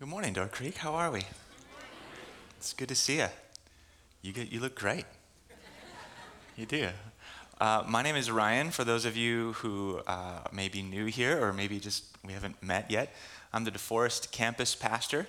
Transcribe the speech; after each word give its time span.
Good 0.00 0.08
morning, 0.08 0.32
Door 0.32 0.46
Creek. 0.46 0.78
How 0.78 0.94
are 0.94 1.10
we? 1.10 1.24
It's 2.56 2.72
good 2.72 2.88
to 2.88 2.94
see 2.94 3.18
you. 3.18 3.26
You, 4.22 4.32
get, 4.32 4.50
you 4.50 4.58
look 4.58 4.74
great. 4.74 5.04
You 6.56 6.64
do. 6.64 6.88
Uh, 7.60 7.84
my 7.86 8.00
name 8.00 8.16
is 8.16 8.30
Ryan. 8.30 8.70
For 8.70 8.82
those 8.82 9.04
of 9.04 9.14
you 9.14 9.52
who 9.58 10.00
uh, 10.06 10.38
may 10.54 10.70
be 10.70 10.80
new 10.80 11.04
here 11.04 11.44
or 11.44 11.52
maybe 11.52 11.78
just 11.78 12.06
we 12.24 12.32
haven't 12.32 12.62
met 12.62 12.90
yet, 12.90 13.12
I'm 13.52 13.64
the 13.64 13.70
DeForest 13.70 14.30
campus 14.30 14.74
pastor. 14.74 15.26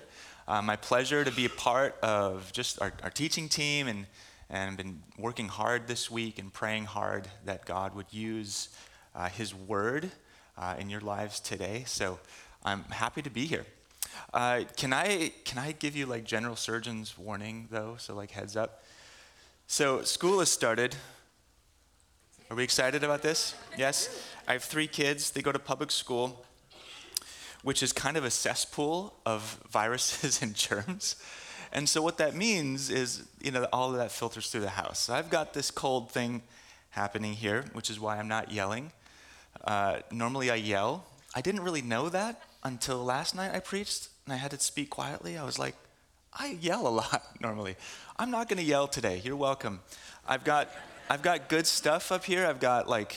Uh, 0.48 0.62
my 0.62 0.76
pleasure 0.76 1.22
to 1.22 1.30
be 1.30 1.44
a 1.44 1.50
part 1.50 1.98
of 2.02 2.50
just 2.54 2.80
our, 2.80 2.94
our 3.02 3.10
teaching 3.10 3.50
team 3.50 3.88
and, 3.88 4.06
and 4.48 4.78
been 4.78 5.02
working 5.18 5.48
hard 5.48 5.86
this 5.86 6.10
week 6.10 6.38
and 6.38 6.50
praying 6.50 6.86
hard 6.86 7.28
that 7.44 7.66
God 7.66 7.94
would 7.94 8.10
use 8.10 8.70
uh, 9.14 9.28
His 9.28 9.54
Word 9.54 10.10
uh, 10.56 10.76
in 10.78 10.88
your 10.88 11.02
lives 11.02 11.40
today. 11.40 11.84
So 11.86 12.18
I'm 12.64 12.84
happy 12.84 13.20
to 13.20 13.28
be 13.28 13.44
here. 13.44 13.66
Uh, 14.32 14.62
can 14.76 14.92
I 14.92 15.32
can 15.44 15.58
I 15.58 15.72
give 15.72 15.94
you 15.94 16.06
like 16.06 16.24
general 16.24 16.56
surgeon's 16.56 17.18
warning 17.18 17.68
though? 17.70 17.96
So 17.98 18.14
like 18.14 18.30
heads 18.30 18.56
up. 18.56 18.82
So 19.66 20.02
school 20.02 20.38
has 20.40 20.50
started. 20.50 20.96
Are 22.50 22.56
we 22.56 22.64
excited 22.64 23.02
about 23.02 23.22
this? 23.22 23.54
Yes. 23.78 24.26
I 24.46 24.52
have 24.52 24.64
three 24.64 24.86
kids. 24.86 25.30
They 25.30 25.40
go 25.40 25.52
to 25.52 25.58
public 25.58 25.90
school, 25.90 26.44
which 27.62 27.82
is 27.82 27.92
kind 27.92 28.16
of 28.16 28.24
a 28.24 28.30
cesspool 28.30 29.14
of 29.24 29.58
viruses 29.70 30.42
and 30.42 30.54
germs. 30.54 31.16
And 31.72 31.88
so 31.88 32.02
what 32.02 32.18
that 32.18 32.34
means 32.34 32.90
is, 32.90 33.26
you 33.40 33.50
know, 33.50 33.66
all 33.72 33.90
of 33.90 33.96
that 33.96 34.12
filters 34.12 34.50
through 34.50 34.60
the 34.60 34.70
house. 34.70 34.98
So 34.98 35.14
I've 35.14 35.30
got 35.30 35.54
this 35.54 35.70
cold 35.70 36.10
thing 36.10 36.42
happening 36.90 37.32
here, 37.32 37.64
which 37.72 37.88
is 37.88 37.98
why 37.98 38.18
I'm 38.18 38.28
not 38.28 38.52
yelling. 38.52 38.92
Uh, 39.64 40.00
normally 40.10 40.50
I 40.50 40.56
yell. 40.56 41.06
I 41.34 41.40
didn't 41.40 41.62
really 41.62 41.80
know 41.80 42.10
that 42.10 42.42
until 42.62 43.04
last 43.04 43.34
night 43.34 43.54
I 43.54 43.60
preached 43.60 44.08
and 44.24 44.32
I 44.32 44.36
had 44.36 44.50
to 44.52 44.60
speak 44.60 44.90
quietly. 44.90 45.36
I 45.36 45.44
was 45.44 45.58
like, 45.58 45.74
I 46.32 46.58
yell 46.60 46.86
a 46.86 46.90
lot 46.90 47.22
normally. 47.40 47.76
I'm 48.18 48.30
not 48.30 48.48
going 48.48 48.58
to 48.58 48.64
yell 48.64 48.86
today. 48.86 49.20
You're 49.24 49.36
welcome. 49.36 49.80
I've 50.26 50.44
got, 50.44 50.70
I've 51.10 51.22
got 51.22 51.48
good 51.48 51.66
stuff 51.66 52.12
up 52.12 52.24
here. 52.24 52.46
I've 52.46 52.60
got 52.60 52.88
like 52.88 53.16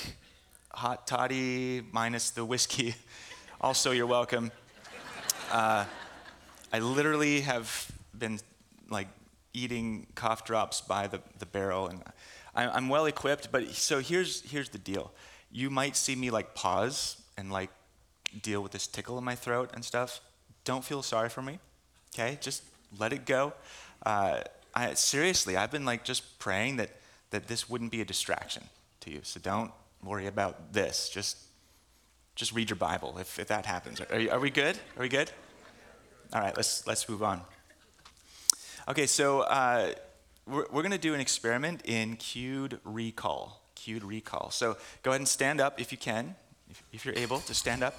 hot 0.73 1.07
toddy 1.07 1.81
minus 1.91 2.31
the 2.31 2.43
whiskey. 2.43 2.95
also, 3.61 3.91
you're 3.91 4.07
welcome. 4.07 4.51
Uh, 5.51 5.85
I 6.73 6.79
literally 6.79 7.41
have 7.41 7.91
been 8.17 8.39
like 8.89 9.07
eating 9.53 10.07
cough 10.15 10.43
drops 10.43 10.81
by 10.81 11.07
the, 11.07 11.21
the 11.39 11.45
barrel, 11.45 11.87
and 11.87 12.03
I, 12.53 12.67
I'm 12.67 12.89
well 12.89 13.05
equipped. 13.05 13.51
But 13.51 13.69
so 13.69 13.99
here's 13.99 14.41
here's 14.41 14.69
the 14.69 14.77
deal. 14.77 15.11
You 15.51 15.69
might 15.69 15.95
see 15.95 16.15
me 16.15 16.31
like 16.31 16.55
pause 16.55 17.21
and 17.37 17.51
like 17.51 17.69
deal 18.41 18.61
with 18.61 18.71
this 18.71 18.87
tickle 18.87 19.17
in 19.17 19.23
my 19.23 19.35
throat 19.35 19.71
and 19.73 19.83
stuff. 19.83 20.21
Don't 20.63 20.83
feel 20.83 21.01
sorry 21.01 21.29
for 21.29 21.41
me, 21.41 21.59
okay? 22.13 22.37
Just 22.41 22.63
let 22.97 23.13
it 23.13 23.25
go. 23.25 23.53
Uh, 24.05 24.39
I, 24.73 24.93
seriously, 24.93 25.55
I've 25.55 25.71
been 25.71 25.85
like 25.85 26.03
just 26.03 26.39
praying 26.39 26.77
that, 26.77 26.89
that 27.29 27.47
this 27.47 27.69
wouldn't 27.69 27.91
be 27.91 28.01
a 28.01 28.05
distraction 28.05 28.63
to 29.01 29.11
you. 29.11 29.21
So 29.23 29.39
don't 29.39 29.71
worry 30.03 30.27
about 30.27 30.73
this. 30.73 31.09
Just, 31.09 31.37
just 32.35 32.53
read 32.53 32.69
your 32.69 32.77
Bible 32.77 33.17
if, 33.19 33.39
if 33.39 33.47
that 33.47 33.65
happens. 33.65 34.01
Are, 34.01 34.31
are 34.31 34.39
we 34.39 34.49
good? 34.49 34.77
Are 34.97 35.01
we 35.01 35.09
good? 35.09 35.31
All 36.33 36.41
right, 36.41 36.55
let's, 36.55 36.85
let's 36.87 37.07
move 37.07 37.23
on. 37.23 37.41
Okay, 38.87 39.07
so 39.07 39.41
uh, 39.41 39.91
we're, 40.45 40.65
we're 40.71 40.81
going 40.81 40.91
to 40.91 40.97
do 40.97 41.13
an 41.13 41.19
experiment 41.19 41.81
in 41.85 42.15
cued 42.17 42.79
recall. 42.83 43.61
Cued 43.75 44.03
recall. 44.03 44.51
So 44.51 44.77
go 45.03 45.11
ahead 45.11 45.21
and 45.21 45.27
stand 45.27 45.61
up 45.61 45.79
if 45.79 45.91
you 45.91 45.97
can, 45.97 46.35
if, 46.69 46.83
if 46.91 47.05
you're 47.05 47.15
able 47.15 47.39
to 47.39 47.53
stand 47.53 47.83
up 47.83 47.95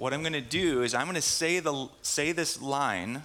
what 0.00 0.14
I'm 0.14 0.22
going 0.22 0.32
to 0.32 0.40
do 0.40 0.82
is 0.82 0.94
I'm 0.94 1.04
going 1.04 1.14
to 1.16 1.20
say, 1.20 1.60
the, 1.60 1.90
say 2.00 2.32
this 2.32 2.62
line, 2.62 3.22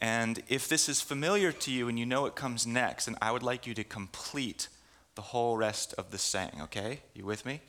and 0.00 0.42
if 0.48 0.68
this 0.68 0.88
is 0.88 1.00
familiar 1.00 1.52
to 1.52 1.70
you 1.70 1.86
and 1.86 1.96
you 1.96 2.04
know 2.04 2.26
it 2.26 2.34
comes 2.34 2.66
next, 2.66 3.04
then 3.04 3.14
I 3.22 3.30
would 3.30 3.44
like 3.44 3.68
you 3.68 3.74
to 3.74 3.84
complete 3.84 4.66
the 5.14 5.22
whole 5.22 5.56
rest 5.56 5.94
of 5.96 6.10
the 6.10 6.18
saying, 6.18 6.58
okay? 6.62 7.02
You 7.14 7.24
with 7.24 7.46
me? 7.46 7.60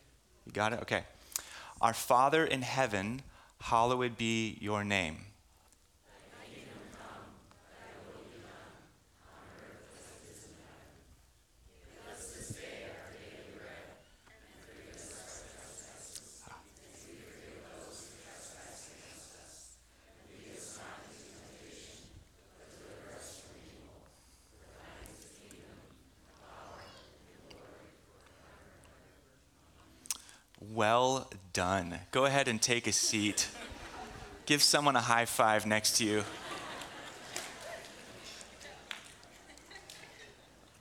You 0.47 0.51
got 0.51 0.73
it? 0.73 0.81
Okay. 0.81 1.03
Our 1.79 1.93
Father 1.93 2.43
in 2.43 2.63
heaven, 2.63 3.21
hallowed 3.61 4.17
be 4.17 4.57
your 4.59 4.83
name. 4.83 5.17
Well 30.73 31.29
done. 31.51 31.99
Go 32.09 32.25
ahead 32.25 32.47
and 32.47 32.59
take 32.59 32.87
a 32.87 32.91
seat. 32.91 33.47
Give 34.47 34.59
someone 34.59 34.95
a 34.95 35.01
high 35.01 35.25
five 35.25 35.67
next 35.67 35.97
to 35.97 36.03
you. 36.03 36.23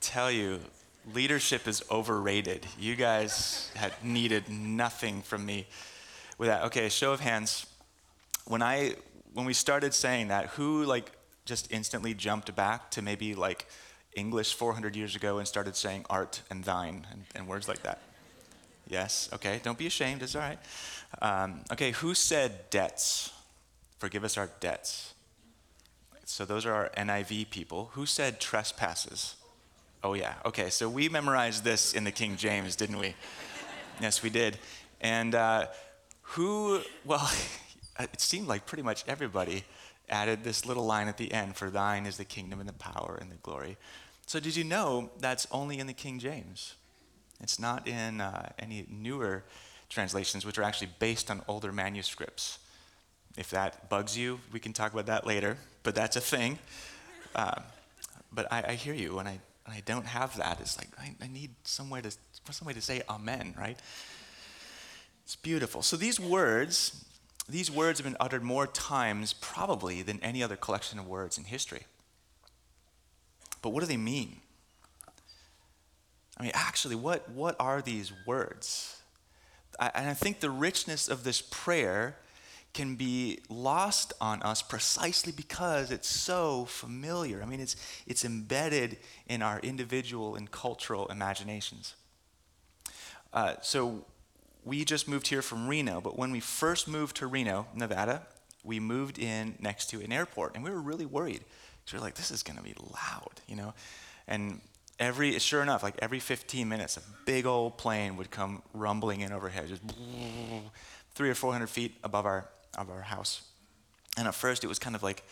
Tell 0.01 0.31
you, 0.31 0.61
leadership 1.13 1.67
is 1.67 1.83
overrated. 1.91 2.65
You 2.79 2.95
guys 2.95 3.69
had 3.75 3.93
needed 4.03 4.49
nothing 4.49 5.21
from 5.21 5.45
me 5.45 5.67
with 6.39 6.49
that. 6.49 6.63
Okay, 6.63 6.89
show 6.89 7.13
of 7.13 7.19
hands. 7.19 7.67
When 8.45 8.63
I 8.63 8.95
when 9.33 9.45
we 9.45 9.53
started 9.53 9.93
saying 9.93 10.29
that, 10.29 10.47
who 10.47 10.85
like 10.85 11.11
just 11.45 11.71
instantly 11.71 12.15
jumped 12.15 12.55
back 12.55 12.89
to 12.91 13.03
maybe 13.03 13.35
like 13.35 13.67
English 14.15 14.55
400 14.55 14.95
years 14.95 15.15
ago 15.15 15.37
and 15.37 15.47
started 15.47 15.75
saying 15.75 16.07
art 16.09 16.41
and 16.49 16.63
thine 16.63 17.05
and, 17.11 17.25
and 17.35 17.47
words 17.47 17.67
like 17.67 17.83
that? 17.83 18.01
Yes, 18.93 19.27
okay, 19.33 19.59
don't 19.63 19.77
be 19.77 19.87
ashamed, 19.87 20.21
it's 20.21 20.35
all 20.35 20.41
right. 20.41 20.59
Um, 21.19 21.61
okay, 21.71 21.89
who 21.93 22.13
said 22.13 22.69
debts? 22.69 23.31
Forgive 23.97 24.23
us 24.23 24.37
our 24.37 24.51
debts. 24.59 25.15
So 26.25 26.45
those 26.45 26.63
are 26.67 26.73
our 26.73 26.89
NIV 26.95 27.49
people. 27.49 27.89
Who 27.93 28.05
said 28.05 28.39
trespasses? 28.39 29.35
Oh, 30.03 30.13
yeah, 30.13 30.35
okay, 30.45 30.69
so 30.69 30.87
we 30.87 31.09
memorized 31.09 31.63
this 31.63 31.93
in 31.93 32.03
the 32.03 32.11
King 32.11 32.37
James, 32.37 32.75
didn't 32.75 32.99
we? 32.99 33.15
yes, 33.99 34.21
we 34.21 34.29
did. 34.29 34.59
And 35.01 35.33
uh, 35.33 35.69
who, 36.21 36.81
well, 37.03 37.31
it 37.99 38.21
seemed 38.21 38.47
like 38.47 38.67
pretty 38.67 38.83
much 38.83 39.03
everybody 39.07 39.63
added 40.07 40.43
this 40.43 40.67
little 40.67 40.85
line 40.85 41.07
at 41.07 41.17
the 41.17 41.31
end 41.33 41.55
for 41.55 41.71
thine 41.71 42.05
is 42.05 42.17
the 42.17 42.25
kingdom 42.25 42.59
and 42.59 42.69
the 42.69 42.73
power 42.73 43.17
and 43.19 43.31
the 43.31 43.37
glory. 43.37 43.75
So, 44.27 44.39
did 44.39 44.55
you 44.55 44.63
know 44.63 45.09
that's 45.19 45.47
only 45.51 45.79
in 45.79 45.87
the 45.87 45.93
King 45.93 46.19
James? 46.19 46.75
It's 47.43 47.59
not 47.59 47.87
in 47.87 48.21
uh, 48.21 48.49
any 48.57 48.87
newer 48.89 49.43
translations, 49.89 50.45
which 50.45 50.57
are 50.57 50.63
actually 50.63 50.89
based 50.97 51.29
on 51.29 51.41
older 51.47 51.71
manuscripts. 51.71 52.57
If 53.37 53.49
that 53.49 53.89
bugs 53.89 54.17
you, 54.17 54.39
we 54.51 54.59
can 54.59 54.73
talk 54.73 54.93
about 54.93 55.07
that 55.07 55.27
later, 55.27 55.57
but 55.83 55.93
that's 55.93 56.15
a 56.15 56.21
thing. 56.21 56.57
Uh, 57.35 57.61
but 58.31 58.51
I, 58.51 58.63
I, 58.69 58.73
hear 58.75 58.93
you. 58.93 59.19
and 59.19 59.27
I, 59.27 59.39
when 59.65 59.75
I 59.75 59.81
don't 59.85 60.05
have 60.05 60.37
that, 60.37 60.59
it's 60.61 60.77
like 60.77 60.87
I, 60.97 61.13
I 61.21 61.27
need 61.27 61.51
somewhere 61.63 62.01
to, 62.01 62.11
some 62.51 62.67
way 62.67 62.73
to 62.73 62.81
say 62.81 63.01
amen, 63.09 63.55
right? 63.57 63.77
It's 65.25 65.35
beautiful. 65.35 65.81
So 65.81 65.97
these 65.97 66.19
words, 66.19 67.05
these 67.49 67.69
words 67.69 67.99
have 67.99 68.05
been 68.05 68.17
uttered 68.19 68.43
more 68.43 68.67
times 68.67 69.33
probably 69.33 70.01
than 70.01 70.19
any 70.21 70.41
other 70.43 70.55
collection 70.55 70.97
of 70.97 71.07
words 71.07 71.37
in 71.37 71.45
history. 71.45 71.83
But 73.61 73.69
what 73.69 73.81
do 73.81 73.87
they 73.87 73.97
mean? 73.97 74.37
I 76.37 76.43
mean, 76.43 76.51
actually, 76.53 76.95
what, 76.95 77.29
what 77.29 77.55
are 77.59 77.81
these 77.81 78.11
words? 78.25 79.01
I, 79.79 79.91
and 79.93 80.09
I 80.09 80.13
think 80.13 80.39
the 80.39 80.49
richness 80.49 81.07
of 81.07 81.23
this 81.23 81.41
prayer 81.41 82.17
can 82.73 82.95
be 82.95 83.39
lost 83.49 84.13
on 84.19 84.41
us 84.41 84.63
precisely 84.63 85.31
because 85.31 85.91
it's 85.91 86.07
so 86.07 86.65
familiar. 86.65 87.41
I 87.43 87.45
mean, 87.45 87.59
it's, 87.59 87.75
it's 88.07 88.25
embedded 88.25 88.97
in 89.27 89.43
our 89.43 89.59
individual 89.59 90.35
and 90.35 90.49
cultural 90.49 91.05
imaginations. 91.07 91.93
Uh, 93.31 93.55
so, 93.61 94.05
we 94.65 94.85
just 94.85 95.07
moved 95.07 95.27
here 95.27 95.41
from 95.41 95.67
Reno, 95.67 95.99
but 96.01 96.17
when 96.17 96.31
we 96.31 96.39
first 96.39 96.87
moved 96.87 97.17
to 97.17 97.27
Reno, 97.27 97.67
Nevada, 97.75 98.25
we 98.63 98.79
moved 98.79 99.19
in 99.19 99.55
next 99.59 99.89
to 99.89 100.01
an 100.01 100.11
airport, 100.11 100.55
and 100.55 100.63
we 100.63 100.69
were 100.69 100.81
really 100.81 101.05
worried. 101.05 101.41
So 101.85 101.97
we 101.97 101.99
were 101.99 102.05
like, 102.05 102.15
this 102.15 102.31
is 102.31 102.43
going 102.43 102.57
to 102.57 102.63
be 102.63 102.73
loud, 102.79 103.41
you 103.47 103.55
know? 103.55 103.73
And 104.27 104.61
every 104.99 105.37
sure 105.39 105.61
enough 105.61 105.83
like 105.83 105.95
every 106.01 106.19
15 106.19 106.67
minutes 106.69 106.97
a 106.97 107.01
big 107.25 107.45
old 107.45 107.77
plane 107.77 108.15
would 108.17 108.29
come 108.29 108.61
rumbling 108.73 109.21
in 109.21 109.31
overhead 109.31 109.67
just 109.67 109.81
three 111.13 111.29
or 111.29 111.35
four 111.35 111.51
hundred 111.51 111.69
feet 111.69 111.95
above 112.03 112.25
our 112.25 112.47
of 112.77 112.89
our 112.89 113.01
house. 113.01 113.43
And 114.17 114.27
at 114.27 114.35
first 114.35 114.63
it 114.63 114.67
was 114.67 114.79
kind 114.79 114.95
of 114.95 115.03
like 115.03 115.23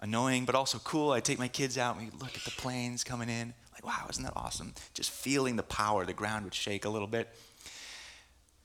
annoying 0.00 0.44
but 0.44 0.54
also 0.54 0.78
cool. 0.78 1.12
I'd 1.12 1.24
take 1.24 1.38
my 1.38 1.48
kids 1.48 1.78
out 1.78 1.96
and 1.96 2.04
we'd 2.04 2.20
look 2.20 2.34
at 2.34 2.44
the 2.44 2.50
planes 2.52 3.04
coming 3.04 3.28
in. 3.28 3.54
Like 3.72 3.86
wow 3.86 4.06
isn't 4.08 4.22
that 4.22 4.34
awesome? 4.36 4.74
Just 4.94 5.10
feeling 5.10 5.56
the 5.56 5.62
power 5.62 6.04
the 6.04 6.12
ground 6.12 6.44
would 6.44 6.54
shake 6.54 6.84
a 6.84 6.90
little 6.90 7.08
bit. 7.08 7.28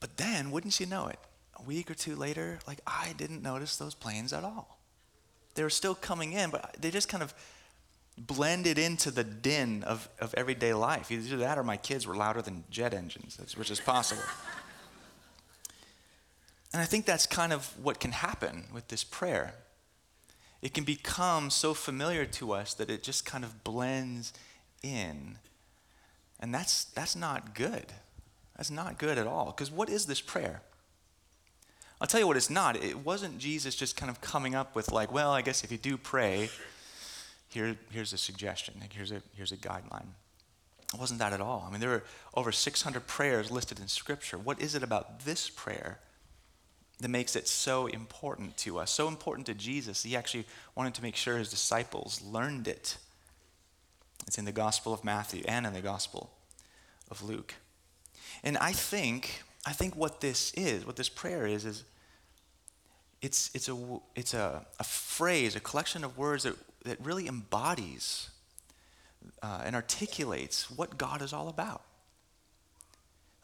But 0.00 0.16
then 0.16 0.50
wouldn't 0.50 0.78
you 0.80 0.86
know 0.86 1.06
it 1.06 1.18
a 1.58 1.62
week 1.62 1.90
or 1.90 1.94
two 1.94 2.14
later 2.14 2.58
like 2.66 2.80
i 2.86 3.14
didn't 3.16 3.42
notice 3.42 3.76
those 3.76 3.94
planes 3.94 4.32
at 4.32 4.44
all. 4.44 4.78
They 5.54 5.62
were 5.62 5.70
still 5.70 5.94
coming 5.94 6.34
in, 6.34 6.50
but 6.50 6.76
they 6.78 6.90
just 6.90 7.08
kind 7.08 7.22
of 7.22 7.32
blended 8.18 8.78
into 8.78 9.10
the 9.10 9.24
din 9.24 9.82
of, 9.82 10.08
of 10.20 10.34
everyday 10.34 10.72
life. 10.72 11.10
Either 11.10 11.36
that 11.38 11.58
or 11.58 11.62
my 11.62 11.76
kids 11.76 12.06
were 12.06 12.16
louder 12.16 12.42
than 12.42 12.64
jet 12.70 12.94
engines, 12.94 13.38
which 13.56 13.70
is 13.70 13.80
possible. 13.80 14.22
and 16.72 16.80
I 16.80 16.86
think 16.86 17.04
that's 17.04 17.26
kind 17.26 17.52
of 17.52 17.72
what 17.82 18.00
can 18.00 18.12
happen 18.12 18.64
with 18.72 18.88
this 18.88 19.04
prayer. 19.04 19.54
It 20.62 20.72
can 20.72 20.84
become 20.84 21.50
so 21.50 21.74
familiar 21.74 22.24
to 22.26 22.52
us 22.52 22.72
that 22.74 22.90
it 22.90 23.02
just 23.02 23.26
kind 23.26 23.44
of 23.44 23.62
blends 23.62 24.32
in. 24.82 25.36
And 26.40 26.54
that's, 26.54 26.84
that's 26.84 27.14
not 27.14 27.54
good. 27.54 27.92
That's 28.56 28.70
not 28.70 28.98
good 28.98 29.18
at 29.18 29.26
all. 29.26 29.46
Because 29.46 29.70
what 29.70 29.90
is 29.90 30.06
this 30.06 30.20
prayer? 30.20 30.62
I'll 32.00 32.06
tell 32.06 32.20
you 32.20 32.26
what 32.26 32.36
it's 32.36 32.50
not. 32.50 32.82
It 32.82 32.98
wasn't 32.98 33.38
Jesus 33.38 33.74
just 33.74 33.96
kind 33.96 34.10
of 34.10 34.20
coming 34.20 34.54
up 34.54 34.74
with, 34.74 34.92
like, 34.92 35.12
well, 35.12 35.30
I 35.30 35.42
guess 35.42 35.64
if 35.64 35.72
you 35.72 35.78
do 35.78 35.96
pray, 35.96 36.50
here, 37.56 37.74
here's 37.90 38.12
a 38.12 38.18
suggestion, 38.18 38.74
here's 38.92 39.10
a, 39.10 39.22
here's 39.34 39.50
a 39.50 39.56
guideline. 39.56 40.08
It 40.92 41.00
wasn't 41.00 41.20
that 41.20 41.32
at 41.32 41.40
all. 41.40 41.64
I 41.66 41.72
mean, 41.72 41.80
there 41.80 41.90
are 41.90 42.04
over 42.34 42.52
600 42.52 43.06
prayers 43.06 43.50
listed 43.50 43.80
in 43.80 43.88
Scripture. 43.88 44.36
What 44.36 44.60
is 44.60 44.74
it 44.74 44.82
about 44.82 45.20
this 45.20 45.48
prayer 45.48 45.98
that 47.00 47.08
makes 47.08 47.34
it 47.34 47.48
so 47.48 47.86
important 47.86 48.58
to 48.58 48.78
us, 48.78 48.90
so 48.90 49.08
important 49.08 49.46
to 49.46 49.54
Jesus? 49.54 50.02
He 50.02 50.14
actually 50.14 50.46
wanted 50.74 50.92
to 50.94 51.02
make 51.02 51.16
sure 51.16 51.38
his 51.38 51.50
disciples 51.50 52.20
learned 52.22 52.68
it. 52.68 52.98
It's 54.26 54.36
in 54.36 54.44
the 54.44 54.52
Gospel 54.52 54.92
of 54.92 55.02
Matthew 55.02 55.42
and 55.48 55.66
in 55.66 55.72
the 55.72 55.80
Gospel 55.80 56.30
of 57.10 57.22
Luke. 57.22 57.54
And 58.44 58.58
I 58.58 58.72
think, 58.72 59.42
I 59.64 59.72
think 59.72 59.96
what 59.96 60.20
this 60.20 60.52
is, 60.54 60.86
what 60.86 60.96
this 60.96 61.08
prayer 61.08 61.46
is, 61.46 61.64
is 61.64 61.84
it's, 63.22 63.50
it's, 63.54 63.70
a, 63.70 63.76
it's 64.14 64.34
a, 64.34 64.64
a 64.78 64.84
phrase, 64.84 65.56
a 65.56 65.60
collection 65.60 66.04
of 66.04 66.18
words 66.18 66.42
that, 66.42 66.54
that 66.86 67.04
really 67.04 67.28
embodies 67.28 68.30
uh, 69.42 69.62
and 69.64 69.76
articulates 69.76 70.70
what 70.70 70.98
God 70.98 71.22
is 71.22 71.32
all 71.32 71.48
about. 71.48 71.82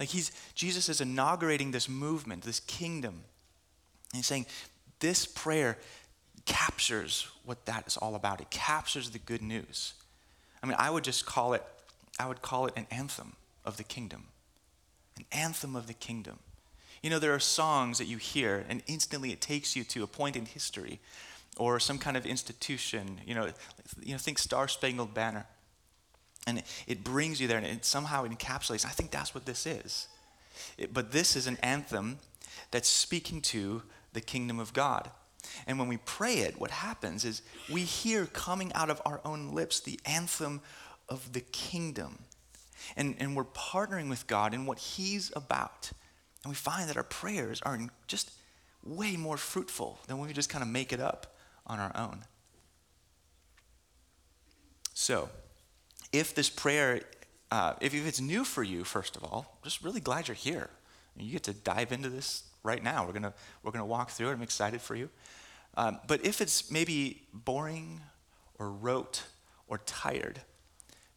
Like 0.01 0.09
he's, 0.09 0.33
Jesus 0.55 0.89
is 0.89 1.01
inaugurating 1.01 1.71
this 1.71 1.89
movement, 1.89 2.43
this 2.43 2.61
kingdom. 2.61 3.15
And 4.13 4.17
he's 4.17 4.27
saying, 4.27 4.47
this 5.01 5.27
prayer 5.27 5.79
captures 6.45 7.29
what 7.45 7.67
that 7.67 7.87
is 7.87 7.97
all 7.97 8.15
about. 8.15 8.41
It 8.41 8.51
captures 8.51 9.11
the 9.11 9.19
good 9.19 9.43
news. 9.43 9.95
I 10.63 10.67
mean, 10.67 10.77
I 10.79 10.91
would 10.91 11.05
just 11.05 11.27
call 11.27 11.55
it, 11.55 11.63
I 12.19 12.27
would 12.27 12.43
call 12.43 12.67
it 12.67 12.75
an 12.77 12.87
anthem 12.91 13.35
of 13.65 13.77
the 13.77 13.85
kingdom. 13.85 14.25
An 15.17 15.25
anthem 15.31 15.77
of 15.77 15.87
the 15.87 15.95
kingdom. 15.95 16.39
You 17.03 17.11
know, 17.11 17.19
there 17.19 17.35
are 17.35 17.41
songs 17.41 17.99
that 17.99 18.07
you 18.07 18.17
hear, 18.17 18.65
and 18.69 18.83
instantly 18.87 19.33
it 19.33 19.41
takes 19.41 19.75
you 19.75 19.83
to 19.85 20.05
a 20.05 20.07
point 20.07 20.37
in 20.37 20.47
history 20.47 21.01
or 21.57 21.79
some 21.79 21.99
kind 21.99 22.17
of 22.17 22.27
institution. 22.27 23.21
You 23.27 23.35
know, 23.35 23.49
you 24.03 24.13
know 24.13 24.19
think 24.19 24.39
Star 24.39 24.69
Spangled 24.69 25.15
Banner. 25.15 25.47
And 26.47 26.59
it, 26.59 26.65
it 26.87 27.05
brings 27.05 27.41
you 27.41 27.47
there, 27.47 27.59
and 27.59 27.67
it 27.67 27.85
somehow 27.85 28.27
encapsulates. 28.27 28.85
I 28.85 28.91
think 28.91 29.11
that's 29.11 29.35
what 29.35 29.47
this 29.47 29.67
is. 29.67 30.09
It, 30.77 30.93
but 30.93 31.13
this 31.13 31.37
is 31.37 31.47
an 31.47 31.57
anthem 31.63 32.19
that's 32.71 32.89
speaking 32.89 33.41
to 33.43 33.83
the 34.13 34.21
kingdom 34.21 34.59
of 34.59 34.73
God. 34.73 35.11
And 35.67 35.79
when 35.79 35.89
we 35.89 35.99
pray 35.99 36.39
it, 36.39 36.61
what 36.61 36.71
happens 36.71 37.25
is 37.25 37.43
we 37.71 37.83
hear 37.83 38.27
coming 38.27 38.73
out 38.75 38.91
of 38.91 39.01
our 39.05 39.21
own 39.25 39.55
lips 39.55 39.81
the 39.81 39.99
anthem 40.05 40.61
of 41.09 41.33
the 41.33 41.41
kingdom. 41.41 42.19
And, 42.97 43.15
and 43.19 43.37
we're 43.37 43.45
partnering 43.45 44.09
with 44.09 44.27
God 44.27 44.55
in 44.55 44.67
what 44.67 44.79
He's 44.79 45.33
about. 45.37 45.93
And 46.43 46.51
we 46.51 46.57
find 46.57 46.89
that 46.89 46.97
our 46.97 47.05
prayers 47.05 47.63
are 47.63 47.79
just 48.09 48.33
way 48.85 49.17
more 49.17 49.37
fruitful 49.37 50.01
than 50.07 50.19
when 50.19 50.27
we 50.27 50.35
just 50.35 50.49
kind 50.49 50.63
of 50.63 50.69
make 50.69 50.93
it 50.93 51.01
up 51.01 51.32
on 51.67 51.79
our 51.79 51.93
own. 51.97 52.25
So, 54.95 55.29
if 56.13 56.35
this 56.35 56.51
prayer, 56.51 57.01
uh, 57.51 57.75
if 57.81 57.95
it's 57.95 58.21
new 58.21 58.45
for 58.45 58.63
you, 58.63 58.85
first 58.85 59.17
of 59.17 59.25
all, 59.25 59.59
just 59.65 59.83
really 59.83 60.01
glad 60.01 60.29
you're 60.29 60.35
here. 60.35 60.71
You 61.17 61.33
get 61.33 61.43
to 61.45 61.53
dive 61.53 61.93
into 61.93 62.09
this 62.09 62.45
right 62.63 62.83
now. 62.83 63.07
We're 63.07 63.13
gonna 63.13 63.35
we're 63.63 63.73
gonna 63.73 63.87
walk 63.87 64.11
through 64.11 64.31
it. 64.31 64.33
I'm 64.33 64.43
excited 64.43 64.81
for 64.81 64.95
you. 64.95 65.11
Um, 65.77 65.99
but 66.07 66.25
if 66.25 66.41
it's 66.41 66.71
maybe 66.71 67.23
boring 67.33 68.01
or 68.59 68.71
rote 68.71 69.25
or 69.67 69.79
tired, 69.79 70.41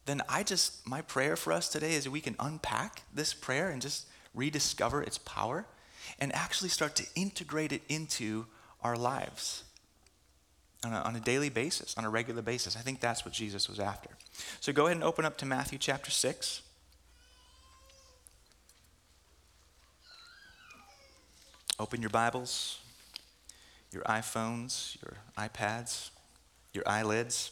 then 0.06 0.22
I 0.28 0.42
just 0.42 0.86
my 0.86 1.02
prayer 1.02 1.36
for 1.36 1.52
us 1.52 1.68
today 1.68 1.94
is 1.94 2.04
that 2.04 2.10
we 2.10 2.20
can 2.20 2.36
unpack 2.38 3.02
this 3.12 3.34
prayer 3.34 3.70
and 3.70 3.80
just 3.80 4.06
rediscover 4.34 5.02
its 5.02 5.18
power 5.18 5.66
and 6.18 6.34
actually 6.34 6.68
start 6.68 6.94
to 6.96 7.06
integrate 7.14 7.72
it 7.72 7.82
into 7.88 8.46
our 8.82 8.96
lives 8.96 9.64
on 10.84 10.92
a, 10.92 10.96
on 11.00 11.16
a, 11.16 11.20
daily 11.20 11.48
basis, 11.48 11.94
on 11.96 12.04
a 12.04 12.10
regular 12.10 12.42
basis. 12.42 12.76
I 12.76 12.80
think 12.80 13.00
that's 13.00 13.24
what 13.24 13.34
Jesus 13.34 13.68
was 13.68 13.80
after. 13.80 14.10
So 14.60 14.72
go 14.72 14.86
ahead 14.86 14.96
and 14.96 15.04
open 15.04 15.24
up 15.24 15.36
to 15.38 15.46
Matthew 15.46 15.78
chapter 15.78 16.10
6. 16.10 16.62
Open 21.78 22.00
your 22.00 22.10
Bibles, 22.10 22.80
your 23.92 24.02
iPhones, 24.04 24.96
your 25.02 25.14
iPads, 25.36 26.10
your 26.72 26.84
eyelids. 26.88 27.50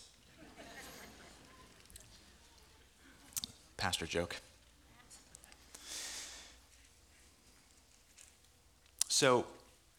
Pastor 3.77 4.07
joke. 4.07 4.37
So, 9.09 9.45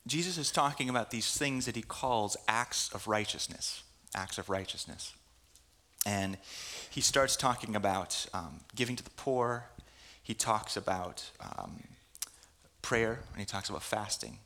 Jesus 0.08 0.38
is 0.38 0.52
talking 0.52 0.90
about 0.90 1.10
these 1.12 1.36
things 1.36 1.66
that 1.66 1.76
he 1.76 1.82
calls 1.82 2.38
acts 2.48 2.90
of 2.94 3.08
righteousness. 3.08 3.84
Acts 4.14 4.38
of 4.38 4.50
righteousness. 4.50 5.14
And 6.06 6.38
he 6.90 7.02
starts 7.02 7.36
talking 7.36 7.76
about 7.76 8.28
um, 8.34 8.60
giving 8.76 8.96
to 8.96 9.04
the 9.04 9.10
poor. 9.12 9.66
He 10.22 10.36
talks 10.36 10.78
about 10.78 11.30
um, 11.42 11.82
prayer, 12.82 13.20
and 13.32 13.40
he 13.40 13.46
talks 13.46 13.70
about 13.70 13.82
fasting. 13.82 14.38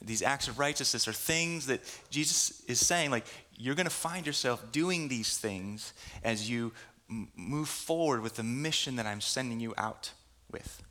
These 0.00 0.22
acts 0.22 0.48
of 0.48 0.58
righteousness 0.58 1.06
are 1.06 1.12
things 1.12 1.66
that 1.66 1.80
Jesus 2.08 2.62
is 2.66 2.84
saying, 2.84 3.10
like, 3.10 3.26
you're 3.56 3.74
going 3.74 3.86
to 3.86 3.90
find 3.90 4.26
yourself 4.26 4.72
doing 4.72 5.08
these 5.08 5.36
things 5.36 5.92
as 6.22 6.48
you 6.48 6.72
m- 7.10 7.28
move 7.36 7.68
forward 7.68 8.22
with 8.22 8.36
the 8.36 8.42
mission 8.42 8.96
that 8.96 9.06
I'm 9.06 9.20
sending 9.20 9.60
you 9.60 9.74
out 9.76 10.12
with. 10.50 10.82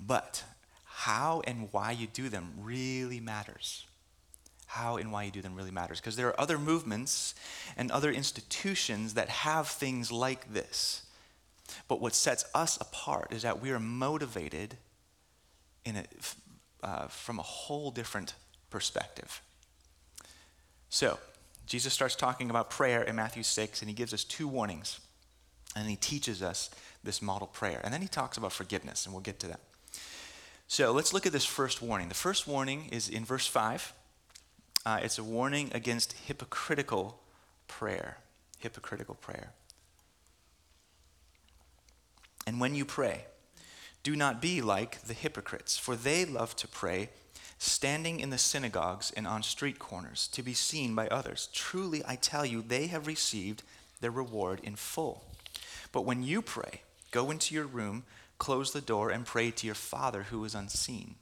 But 0.00 0.42
how 1.04 1.42
and 1.46 1.68
why 1.70 1.90
you 1.90 2.06
do 2.06 2.30
them 2.30 2.50
really 2.58 3.20
matters. 3.20 3.84
How 4.64 4.96
and 4.96 5.12
why 5.12 5.24
you 5.24 5.30
do 5.30 5.42
them 5.42 5.54
really 5.54 5.70
matters. 5.70 6.00
Because 6.00 6.16
there 6.16 6.28
are 6.28 6.40
other 6.40 6.58
movements 6.58 7.34
and 7.76 7.90
other 7.90 8.10
institutions 8.10 9.12
that 9.12 9.28
have 9.28 9.68
things 9.68 10.10
like 10.10 10.54
this. 10.54 11.02
But 11.88 12.00
what 12.00 12.14
sets 12.14 12.46
us 12.54 12.78
apart 12.80 13.34
is 13.34 13.42
that 13.42 13.60
we 13.60 13.70
are 13.70 13.78
motivated 13.78 14.78
in 15.84 15.96
a, 15.96 16.04
uh, 16.82 17.08
from 17.08 17.38
a 17.38 17.42
whole 17.42 17.90
different 17.90 18.34
perspective. 18.70 19.42
So, 20.88 21.18
Jesus 21.66 21.92
starts 21.92 22.16
talking 22.16 22.48
about 22.48 22.70
prayer 22.70 23.02
in 23.02 23.16
Matthew 23.16 23.42
6, 23.42 23.82
and 23.82 23.90
he 23.90 23.94
gives 23.94 24.14
us 24.14 24.24
two 24.24 24.48
warnings. 24.48 25.00
And 25.76 25.86
he 25.86 25.96
teaches 25.96 26.42
us 26.42 26.70
this 27.02 27.20
model 27.20 27.48
prayer. 27.48 27.82
And 27.84 27.92
then 27.92 28.00
he 28.00 28.08
talks 28.08 28.38
about 28.38 28.52
forgiveness, 28.52 29.04
and 29.04 29.12
we'll 29.12 29.22
get 29.22 29.38
to 29.40 29.48
that. 29.48 29.60
So 30.66 30.92
let's 30.92 31.12
look 31.12 31.26
at 31.26 31.32
this 31.32 31.44
first 31.44 31.82
warning. 31.82 32.08
The 32.08 32.14
first 32.14 32.46
warning 32.46 32.88
is 32.90 33.08
in 33.08 33.24
verse 33.24 33.46
5. 33.46 33.92
Uh, 34.86 35.00
it's 35.02 35.18
a 35.18 35.24
warning 35.24 35.70
against 35.72 36.14
hypocritical 36.26 37.20
prayer. 37.68 38.18
Hypocritical 38.58 39.14
prayer. 39.14 39.52
And 42.46 42.60
when 42.60 42.74
you 42.74 42.84
pray, 42.84 43.26
do 44.02 44.16
not 44.16 44.42
be 44.42 44.60
like 44.60 45.02
the 45.02 45.14
hypocrites, 45.14 45.78
for 45.78 45.96
they 45.96 46.24
love 46.24 46.54
to 46.56 46.68
pray 46.68 47.08
standing 47.58 48.20
in 48.20 48.30
the 48.30 48.38
synagogues 48.38 49.10
and 49.16 49.26
on 49.26 49.42
street 49.42 49.78
corners 49.78 50.28
to 50.28 50.42
be 50.42 50.52
seen 50.52 50.94
by 50.94 51.08
others. 51.08 51.48
Truly, 51.52 52.02
I 52.06 52.16
tell 52.16 52.44
you, 52.44 52.62
they 52.62 52.88
have 52.88 53.06
received 53.06 53.62
their 54.00 54.10
reward 54.10 54.60
in 54.62 54.76
full. 54.76 55.24
But 55.92 56.04
when 56.04 56.22
you 56.22 56.42
pray, 56.42 56.82
go 57.10 57.30
into 57.30 57.54
your 57.54 57.64
room 57.64 58.04
close 58.38 58.72
the 58.72 58.80
door 58.80 59.10
and 59.10 59.26
pray 59.26 59.50
to 59.50 59.66
your 59.66 59.74
Father 59.74 60.24
who 60.24 60.44
is 60.44 60.54
unseen. 60.54 61.16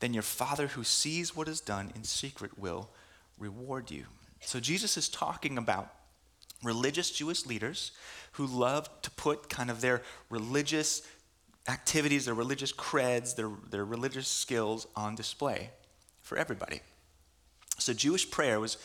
Then 0.00 0.14
your 0.14 0.22
Father 0.22 0.68
who 0.68 0.84
sees 0.84 1.34
what 1.34 1.48
is 1.48 1.60
done 1.60 1.92
in 1.94 2.04
secret 2.04 2.58
will 2.58 2.88
reward 3.38 3.90
you. 3.90 4.04
So 4.40 4.60
Jesus 4.60 4.96
is 4.96 5.08
talking 5.08 5.58
about 5.58 5.92
religious 6.62 7.10
Jewish 7.10 7.46
leaders 7.46 7.92
who 8.32 8.46
love 8.46 8.88
to 9.02 9.10
put 9.12 9.48
kind 9.48 9.70
of 9.70 9.80
their 9.80 10.02
religious 10.30 11.02
activities, 11.68 12.24
their 12.24 12.34
religious 12.34 12.72
creds, 12.72 13.36
their, 13.36 13.50
their 13.70 13.84
religious 13.84 14.28
skills 14.28 14.86
on 14.96 15.14
display 15.14 15.70
for 16.22 16.38
everybody. 16.38 16.80
So 17.78 17.92
Jewish 17.92 18.30
prayer 18.30 18.58
was, 18.60 18.78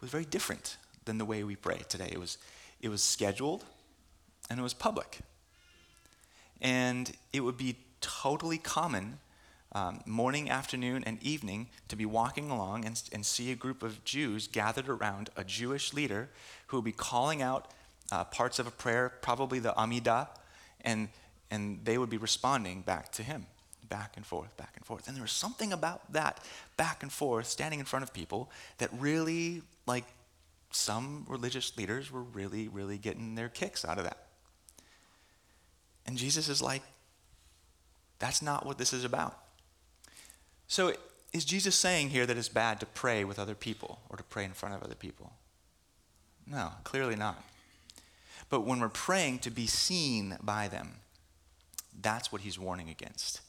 was 0.00 0.10
very 0.10 0.24
different 0.24 0.76
than 1.04 1.18
the 1.18 1.24
way 1.24 1.44
we 1.44 1.56
pray 1.56 1.82
today. 1.88 2.08
It 2.10 2.18
was, 2.18 2.38
it 2.80 2.88
was 2.88 3.02
scheduled 3.02 3.64
and 4.48 4.58
it 4.58 4.62
was 4.62 4.74
public. 4.74 5.18
And 6.60 7.10
it 7.32 7.40
would 7.40 7.56
be 7.56 7.76
totally 8.00 8.58
common 8.58 9.18
um, 9.72 10.00
morning, 10.04 10.50
afternoon, 10.50 11.04
and 11.04 11.22
evening 11.22 11.68
to 11.88 11.96
be 11.96 12.04
walking 12.04 12.50
along 12.50 12.84
and, 12.84 13.00
and 13.12 13.24
see 13.24 13.52
a 13.52 13.54
group 13.54 13.82
of 13.82 14.04
Jews 14.04 14.48
gathered 14.48 14.88
around 14.88 15.30
a 15.36 15.44
Jewish 15.44 15.92
leader 15.92 16.28
who 16.66 16.78
would 16.78 16.84
be 16.84 16.92
calling 16.92 17.40
out 17.40 17.68
uh, 18.10 18.24
parts 18.24 18.58
of 18.58 18.66
a 18.66 18.70
prayer, 18.72 19.12
probably 19.22 19.60
the 19.60 19.72
Amidah, 19.72 20.28
and, 20.80 21.08
and 21.50 21.80
they 21.84 21.98
would 21.98 22.10
be 22.10 22.16
responding 22.16 22.82
back 22.82 23.12
to 23.12 23.22
him, 23.22 23.46
back 23.88 24.16
and 24.16 24.26
forth, 24.26 24.56
back 24.56 24.72
and 24.76 24.84
forth. 24.84 25.06
And 25.06 25.16
there 25.16 25.22
was 25.22 25.32
something 25.32 25.72
about 25.72 26.12
that 26.12 26.40
back 26.76 27.02
and 27.02 27.12
forth, 27.12 27.46
standing 27.46 27.78
in 27.78 27.86
front 27.86 28.02
of 28.02 28.12
people, 28.12 28.50
that 28.78 28.90
really, 28.98 29.62
like, 29.86 30.04
some 30.72 31.26
religious 31.28 31.76
leaders 31.76 32.10
were 32.10 32.22
really, 32.22 32.68
really 32.68 32.98
getting 32.98 33.36
their 33.36 33.48
kicks 33.48 33.84
out 33.84 33.98
of 33.98 34.04
that. 34.04 34.29
And 36.10 36.18
Jesus 36.18 36.48
is 36.48 36.60
like, 36.60 36.82
that's 38.18 38.42
not 38.42 38.66
what 38.66 38.78
this 38.78 38.92
is 38.92 39.04
about. 39.04 39.38
So, 40.66 40.92
is 41.32 41.44
Jesus 41.44 41.76
saying 41.76 42.10
here 42.10 42.26
that 42.26 42.36
it's 42.36 42.48
bad 42.48 42.80
to 42.80 42.86
pray 42.86 43.22
with 43.22 43.38
other 43.38 43.54
people 43.54 44.00
or 44.10 44.16
to 44.16 44.24
pray 44.24 44.44
in 44.44 44.50
front 44.50 44.74
of 44.74 44.82
other 44.82 44.96
people? 44.96 45.30
No, 46.48 46.72
clearly 46.82 47.14
not. 47.14 47.44
But 48.48 48.62
when 48.62 48.80
we're 48.80 48.88
praying 48.88 49.38
to 49.40 49.52
be 49.52 49.68
seen 49.68 50.36
by 50.42 50.66
them, 50.66 50.96
that's 52.02 52.32
what 52.32 52.40
he's 52.40 52.58
warning 52.58 52.88
against. 52.88 53.40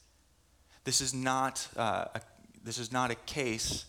This 0.83 1.01
is 1.01 1.15
not, 1.15 1.67
uh, 1.75 2.05
a, 2.13 2.21
this 2.63 2.77
is 2.77 2.91
not 2.91 3.09
a 3.09 3.15
case 3.15 3.85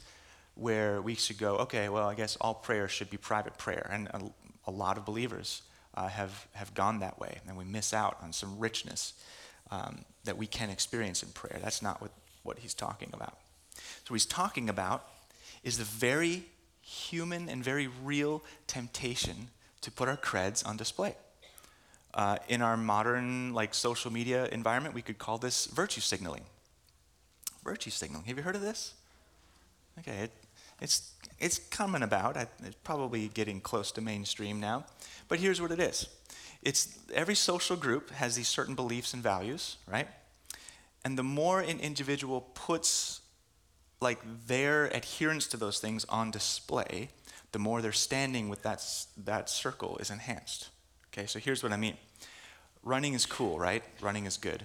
where 0.54 1.02
we 1.02 1.14
should 1.14 1.36
go, 1.36 1.56
okay, 1.56 1.90
well, 1.90 2.08
I 2.08 2.14
guess 2.14 2.38
all 2.40 2.54
prayer 2.54 2.88
should 2.88 3.10
be 3.10 3.18
private 3.18 3.58
prayer. 3.58 3.86
And 3.92 4.08
a, 4.08 4.22
a 4.66 4.70
lot 4.70 4.96
of 4.96 5.04
believers 5.04 5.60
uh, 5.94 6.08
have, 6.08 6.46
have 6.54 6.74
gone 6.74 7.00
that 7.00 7.18
way, 7.18 7.38
and 7.46 7.56
we 7.56 7.64
miss 7.64 7.92
out 7.92 8.16
on 8.22 8.32
some 8.32 8.58
richness 8.58 9.14
um, 9.70 10.04
that 10.24 10.36
we 10.36 10.46
can 10.46 10.70
experience 10.70 11.22
in 11.22 11.30
prayer. 11.30 11.58
That's 11.62 11.82
not 11.82 12.00
what 12.00 12.10
what 12.42 12.58
he's 12.58 12.74
talking 12.74 13.10
about. 13.12 13.36
So, 13.74 14.12
what 14.12 14.16
he's 14.16 14.26
talking 14.26 14.68
about 14.68 15.06
is 15.64 15.78
the 15.78 15.84
very 15.84 16.44
human 16.80 17.48
and 17.48 17.62
very 17.62 17.88
real 18.04 18.42
temptation 18.66 19.48
to 19.80 19.90
put 19.90 20.08
our 20.08 20.16
creds 20.16 20.66
on 20.66 20.76
display. 20.76 21.14
Uh, 22.14 22.36
in 22.48 22.60
our 22.60 22.76
modern 22.76 23.54
like 23.54 23.72
social 23.72 24.12
media 24.12 24.46
environment, 24.52 24.94
we 24.94 25.02
could 25.02 25.18
call 25.18 25.38
this 25.38 25.66
virtue 25.66 26.00
signaling. 26.00 26.42
Virtue 27.64 27.90
signaling. 27.90 28.26
Have 28.26 28.36
you 28.36 28.42
heard 28.42 28.56
of 28.56 28.60
this? 28.60 28.94
Okay, 29.98 30.24
it, 30.24 30.30
it's 30.82 31.12
it's 31.38 31.58
coming 31.58 32.02
about. 32.02 32.36
It's 32.36 32.76
probably 32.84 33.28
getting 33.28 33.60
close 33.60 33.90
to 33.92 34.00
mainstream 34.00 34.60
now. 34.60 34.84
But 35.28 35.40
here's 35.40 35.60
what 35.60 35.72
it 35.72 35.80
is. 35.80 36.08
It's 36.62 36.98
every 37.12 37.34
social 37.34 37.76
group 37.76 38.10
has 38.10 38.36
these 38.36 38.48
certain 38.48 38.74
beliefs 38.74 39.12
and 39.12 39.22
values, 39.22 39.76
right? 39.86 40.08
And 41.04 41.18
the 41.18 41.24
more 41.24 41.60
an 41.60 41.80
individual 41.80 42.42
puts 42.54 43.22
like 44.00 44.20
their 44.46 44.86
adherence 44.86 45.46
to 45.48 45.56
those 45.56 45.78
things 45.80 46.04
on 46.04 46.30
display, 46.30 47.08
the 47.52 47.58
more 47.58 47.82
their 47.82 47.92
standing 47.92 48.48
with 48.48 48.62
that, 48.62 48.84
that 49.16 49.48
circle 49.48 49.98
is 49.98 50.10
enhanced. 50.10 50.68
Okay, 51.12 51.26
so 51.26 51.38
here's 51.38 51.62
what 51.62 51.72
I 51.72 51.76
mean. 51.76 51.96
Running 52.84 53.14
is 53.14 53.26
cool, 53.26 53.58
right? 53.58 53.82
Running 54.00 54.26
is 54.26 54.36
good. 54.36 54.64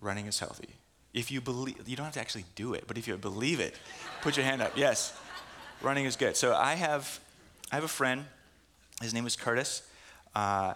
Running 0.00 0.26
is 0.26 0.38
healthy. 0.38 0.76
If 1.14 1.30
you 1.30 1.40
believe, 1.40 1.88
you 1.88 1.96
don't 1.96 2.04
have 2.04 2.14
to 2.14 2.20
actually 2.20 2.44
do 2.54 2.74
it, 2.74 2.84
but 2.86 2.98
if 2.98 3.08
you 3.08 3.16
believe 3.16 3.60
it, 3.60 3.74
put 4.20 4.36
your 4.36 4.44
hand 4.44 4.60
up. 4.62 4.72
Yes, 4.76 5.18
running 5.80 6.04
is 6.04 6.16
good. 6.16 6.36
So 6.36 6.54
I 6.54 6.74
have, 6.74 7.20
I 7.72 7.76
have 7.76 7.84
a 7.84 7.88
friend. 7.88 8.26
His 9.00 9.14
name 9.14 9.26
is 9.26 9.36
Curtis. 9.36 9.82
Uh, 10.34 10.74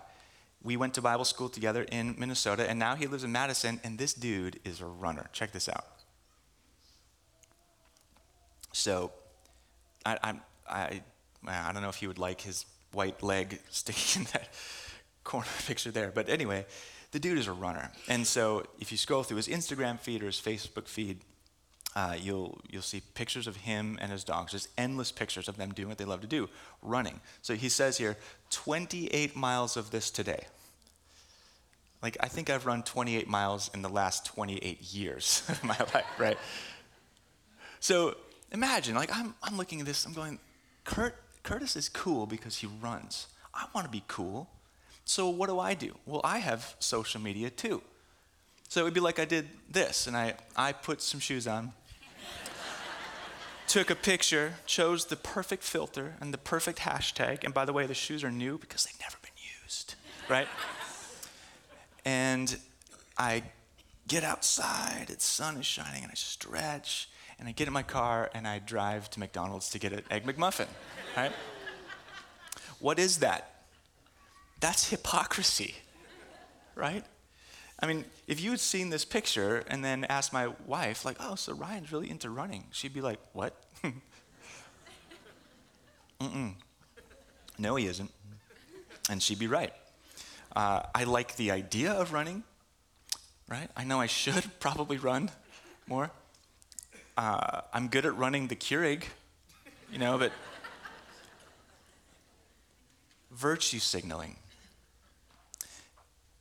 we 0.62 0.76
went 0.76 0.94
to 0.94 1.02
Bible 1.02 1.24
school 1.24 1.48
together 1.48 1.82
in 1.90 2.14
Minnesota, 2.18 2.68
and 2.68 2.78
now 2.78 2.94
he 2.94 3.06
lives 3.06 3.24
in 3.24 3.32
Madison, 3.32 3.80
and 3.84 3.98
this 3.98 4.14
dude 4.14 4.60
is 4.64 4.80
a 4.80 4.86
runner. 4.86 5.28
Check 5.32 5.52
this 5.52 5.68
out. 5.68 5.86
So, 8.72 9.12
I, 10.06 10.18
I, 10.22 10.34
I, 10.68 11.02
I 11.46 11.72
don't 11.72 11.82
know 11.82 11.88
if 11.88 11.96
he 11.96 12.06
would 12.06 12.18
like 12.18 12.40
his 12.40 12.64
white 12.92 13.22
leg 13.22 13.60
sticking 13.70 14.22
in 14.22 14.28
that 14.32 14.48
corner 15.24 15.46
picture 15.66 15.90
there, 15.90 16.10
but 16.14 16.28
anyway, 16.28 16.64
the 17.12 17.20
dude 17.20 17.38
is 17.38 17.46
a 17.46 17.52
runner. 17.52 17.90
And 18.08 18.26
so, 18.26 18.64
if 18.80 18.90
you 18.90 18.98
scroll 18.98 19.22
through 19.22 19.36
his 19.36 19.48
Instagram 19.48 20.00
feed 20.00 20.22
or 20.22 20.26
his 20.26 20.40
Facebook 20.40 20.88
feed, 20.88 21.20
uh, 21.94 22.16
you'll, 22.18 22.58
you'll 22.70 22.82
see 22.82 23.02
pictures 23.14 23.46
of 23.46 23.56
him 23.56 23.98
and 24.00 24.10
his 24.10 24.24
dogs, 24.24 24.52
just 24.52 24.68
endless 24.78 25.12
pictures 25.12 25.46
of 25.46 25.58
them 25.58 25.72
doing 25.72 25.88
what 25.88 25.98
they 25.98 26.06
love 26.06 26.22
to 26.22 26.26
do, 26.26 26.48
running. 26.80 27.20
So 27.42 27.54
he 27.54 27.68
says 27.68 27.98
here, 27.98 28.16
28 28.50 29.36
miles 29.36 29.76
of 29.76 29.90
this 29.90 30.10
today. 30.10 30.46
Like, 32.02 32.16
I 32.20 32.28
think 32.28 32.48
I've 32.50 32.66
run 32.66 32.82
28 32.82 33.28
miles 33.28 33.70
in 33.74 33.82
the 33.82 33.88
last 33.90 34.24
28 34.26 34.80
years 34.94 35.44
of 35.48 35.62
my 35.62 35.78
life, 35.78 36.06
right? 36.18 36.38
So 37.78 38.16
imagine, 38.50 38.94
like, 38.94 39.14
I'm, 39.14 39.34
I'm 39.42 39.58
looking 39.58 39.80
at 39.80 39.86
this, 39.86 40.06
I'm 40.06 40.14
going, 40.14 40.38
Kurt, 40.84 41.14
Curtis 41.42 41.76
is 41.76 41.88
cool 41.90 42.26
because 42.26 42.56
he 42.56 42.66
runs. 42.66 43.26
I 43.54 43.66
want 43.74 43.86
to 43.86 43.90
be 43.90 44.02
cool. 44.08 44.48
So 45.12 45.28
what 45.28 45.50
do 45.50 45.58
I 45.58 45.74
do? 45.74 45.94
Well, 46.06 46.22
I 46.24 46.38
have 46.38 46.74
social 46.78 47.20
media 47.20 47.50
too. 47.50 47.82
So 48.70 48.80
it 48.80 48.84
would 48.84 48.94
be 48.94 49.00
like 49.00 49.18
I 49.18 49.26
did 49.26 49.46
this, 49.70 50.06
and 50.06 50.16
I, 50.16 50.32
I 50.56 50.72
put 50.72 51.02
some 51.02 51.20
shoes 51.20 51.46
on, 51.46 51.74
took 53.68 53.90
a 53.90 53.94
picture, 53.94 54.54
chose 54.64 55.04
the 55.04 55.16
perfect 55.16 55.64
filter 55.64 56.14
and 56.18 56.32
the 56.32 56.38
perfect 56.38 56.78
hashtag. 56.78 57.44
And 57.44 57.52
by 57.52 57.66
the 57.66 57.74
way, 57.74 57.84
the 57.84 57.92
shoes 57.92 58.24
are 58.24 58.30
new 58.30 58.56
because 58.56 58.84
they've 58.84 58.98
never 59.02 59.18
been 59.20 59.36
used, 59.62 59.96
right? 60.30 60.48
and 62.06 62.56
I 63.18 63.42
get 64.08 64.24
outside, 64.24 65.08
the 65.08 65.20
sun 65.20 65.58
is 65.58 65.66
shining, 65.66 66.04
and 66.04 66.10
I 66.10 66.14
stretch, 66.14 67.10
and 67.38 67.46
I 67.46 67.52
get 67.52 67.66
in 67.66 67.74
my 67.74 67.82
car 67.82 68.30
and 68.32 68.48
I 68.48 68.60
drive 68.60 69.10
to 69.10 69.20
McDonald's 69.20 69.68
to 69.72 69.78
get 69.78 69.92
an 69.92 70.04
Egg 70.10 70.24
McMuffin, 70.24 70.68
right? 71.18 71.32
what 72.80 72.98
is 72.98 73.18
that? 73.18 73.51
That's 74.62 74.90
hypocrisy, 74.90 75.74
right? 76.76 77.04
I 77.80 77.86
mean, 77.88 78.04
if 78.28 78.40
you 78.40 78.52
had 78.52 78.60
seen 78.60 78.90
this 78.90 79.04
picture 79.04 79.64
and 79.66 79.84
then 79.84 80.04
asked 80.04 80.32
my 80.32 80.52
wife, 80.66 81.04
like, 81.04 81.16
oh, 81.18 81.34
so 81.34 81.52
Ryan's 81.52 81.90
really 81.90 82.08
into 82.08 82.30
running, 82.30 82.66
she'd 82.70 82.94
be 82.94 83.00
like, 83.00 83.18
what? 83.32 83.60
Mm-mm. 86.20 86.54
No, 87.58 87.74
he 87.74 87.86
isn't. 87.86 88.12
And 89.10 89.20
she'd 89.20 89.40
be 89.40 89.48
right. 89.48 89.72
Uh, 90.54 90.82
I 90.94 91.04
like 91.04 91.34
the 91.34 91.50
idea 91.50 91.90
of 91.90 92.12
running, 92.12 92.44
right? 93.48 93.68
I 93.76 93.82
know 93.82 94.00
I 94.00 94.06
should 94.06 94.48
probably 94.60 94.96
run 94.96 95.32
more. 95.88 96.12
Uh, 97.18 97.62
I'm 97.72 97.88
good 97.88 98.06
at 98.06 98.16
running 98.16 98.46
the 98.46 98.54
Keurig, 98.54 99.02
you 99.90 99.98
know, 99.98 100.18
but 100.18 100.30
virtue 103.32 103.80
signaling. 103.80 104.36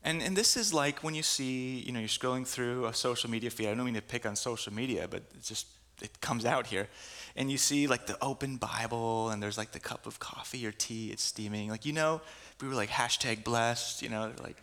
And, 0.04 0.22
and 0.22 0.36
this 0.36 0.58
is 0.58 0.74
like 0.74 1.04
when 1.04 1.14
you 1.14 1.24
see, 1.24 1.80
you 1.80 1.92
know, 1.92 2.00
you're 2.00 2.10
scrolling 2.10 2.48
through 2.48 2.86
a 2.86 2.94
social 2.94 3.30
media 3.30 3.50
feed. 3.50 3.68
I 3.68 3.76
don't 3.76 3.86
mean 3.86 3.94
to 3.94 4.02
pick 4.02 4.26
on 4.26 4.36
social 4.36 4.74
media, 4.74 5.08
but 5.08 5.24
it's 5.36 5.48
just, 5.48 5.68
it 6.02 6.20
comes 6.22 6.44
out 6.46 6.68
here. 6.68 6.88
And 7.36 7.52
you 7.52 7.58
see 7.58 7.86
like 7.88 8.08
the 8.08 8.18
open 8.22 8.58
Bible, 8.58 9.30
and 9.30 9.42
there's 9.42 9.58
like 9.58 9.72
the 9.72 9.80
cup 9.80 10.08
of 10.08 10.20
coffee 10.20 10.66
or 10.66 10.72
tea, 10.72 11.12
it's 11.12 11.24
steaming. 11.24 11.70
Like, 11.70 11.86
you 11.86 11.94
know, 11.94 12.22
we 12.60 12.68
were 12.68 12.74
like 12.74 12.90
hashtag 12.90 13.44
blessed, 13.44 14.02
you 14.02 14.10
know, 14.10 14.32
like, 14.42 14.58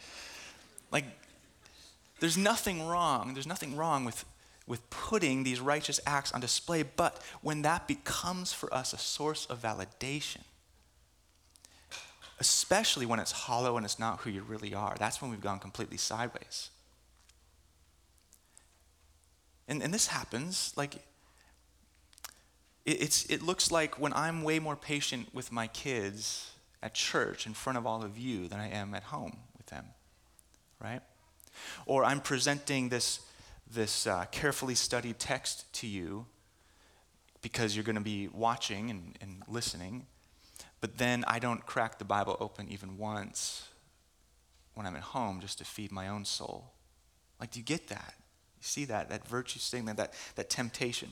like, 0.90 1.04
there's 2.20 2.36
nothing 2.36 2.86
wrong. 2.86 3.34
There's 3.34 3.46
nothing 3.46 3.76
wrong 3.76 4.04
with, 4.04 4.24
with 4.66 4.90
putting 4.90 5.44
these 5.44 5.60
righteous 5.60 6.00
acts 6.04 6.32
on 6.32 6.40
display, 6.40 6.82
but 6.82 7.22
when 7.42 7.62
that 7.62 7.86
becomes 7.86 8.52
for 8.52 8.72
us 8.74 8.92
a 8.92 8.98
source 8.98 9.46
of 9.46 9.62
validation, 9.62 10.40
especially 12.40 13.06
when 13.06 13.18
it's 13.18 13.32
hollow 13.32 13.76
and 13.76 13.84
it's 13.84 13.98
not 13.98 14.20
who 14.20 14.30
you 14.30 14.42
really 14.42 14.74
are. 14.74 14.94
That's 14.98 15.20
when 15.20 15.30
we've 15.30 15.40
gone 15.40 15.58
completely 15.58 15.96
sideways. 15.96 16.70
And, 19.66 19.82
and 19.82 19.92
this 19.92 20.06
happens, 20.06 20.72
like, 20.76 20.94
it, 22.86 23.02
it's, 23.02 23.26
it 23.26 23.42
looks 23.42 23.70
like 23.70 24.00
when 24.00 24.12
I'm 24.14 24.42
way 24.42 24.58
more 24.58 24.76
patient 24.76 25.28
with 25.34 25.52
my 25.52 25.66
kids 25.66 26.52
at 26.82 26.94
church 26.94 27.46
in 27.46 27.54
front 27.54 27.76
of 27.76 27.86
all 27.86 28.02
of 28.02 28.16
you 28.16 28.48
than 28.48 28.60
I 28.60 28.70
am 28.70 28.94
at 28.94 29.04
home 29.04 29.36
with 29.56 29.66
them, 29.66 29.84
right? 30.82 31.00
Or 31.86 32.04
I'm 32.04 32.20
presenting 32.20 32.88
this, 32.88 33.20
this 33.70 34.06
uh, 34.06 34.26
carefully 34.30 34.76
studied 34.76 35.18
text 35.18 35.70
to 35.74 35.86
you 35.86 36.26
because 37.42 37.74
you're 37.74 37.84
going 37.84 37.96
to 37.96 38.00
be 38.00 38.28
watching 38.28 38.90
and, 38.90 39.18
and 39.20 39.42
listening 39.48 40.06
but 40.80 40.98
then 40.98 41.24
I 41.26 41.38
don't 41.38 41.66
crack 41.66 41.98
the 41.98 42.04
Bible 42.04 42.36
open 42.40 42.68
even 42.68 42.98
once 42.98 43.68
when 44.74 44.86
I'm 44.86 44.96
at 44.96 45.02
home 45.02 45.40
just 45.40 45.58
to 45.58 45.64
feed 45.64 45.90
my 45.90 46.08
own 46.08 46.24
soul. 46.24 46.70
Like, 47.40 47.50
do 47.50 47.58
you 47.58 47.64
get 47.64 47.88
that? 47.88 48.14
You 48.60 48.62
see 48.62 48.84
that, 48.86 49.08
that 49.10 49.26
virtue 49.26 49.58
statement, 49.58 49.96
that, 49.98 50.14
that 50.36 50.50
temptation. 50.50 51.08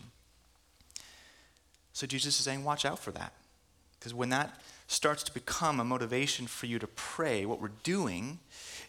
So 1.92 2.06
Jesus 2.06 2.38
is 2.38 2.44
saying, 2.44 2.62
watch 2.62 2.84
out 2.84 2.98
for 2.98 3.10
that. 3.12 3.32
Because 3.98 4.14
when 4.14 4.28
that 4.28 4.60
starts 4.86 5.22
to 5.24 5.34
become 5.34 5.80
a 5.80 5.84
motivation 5.84 6.46
for 6.46 6.66
you 6.66 6.78
to 6.78 6.86
pray, 6.86 7.44
what 7.46 7.60
we're 7.60 7.70
doing 7.82 8.38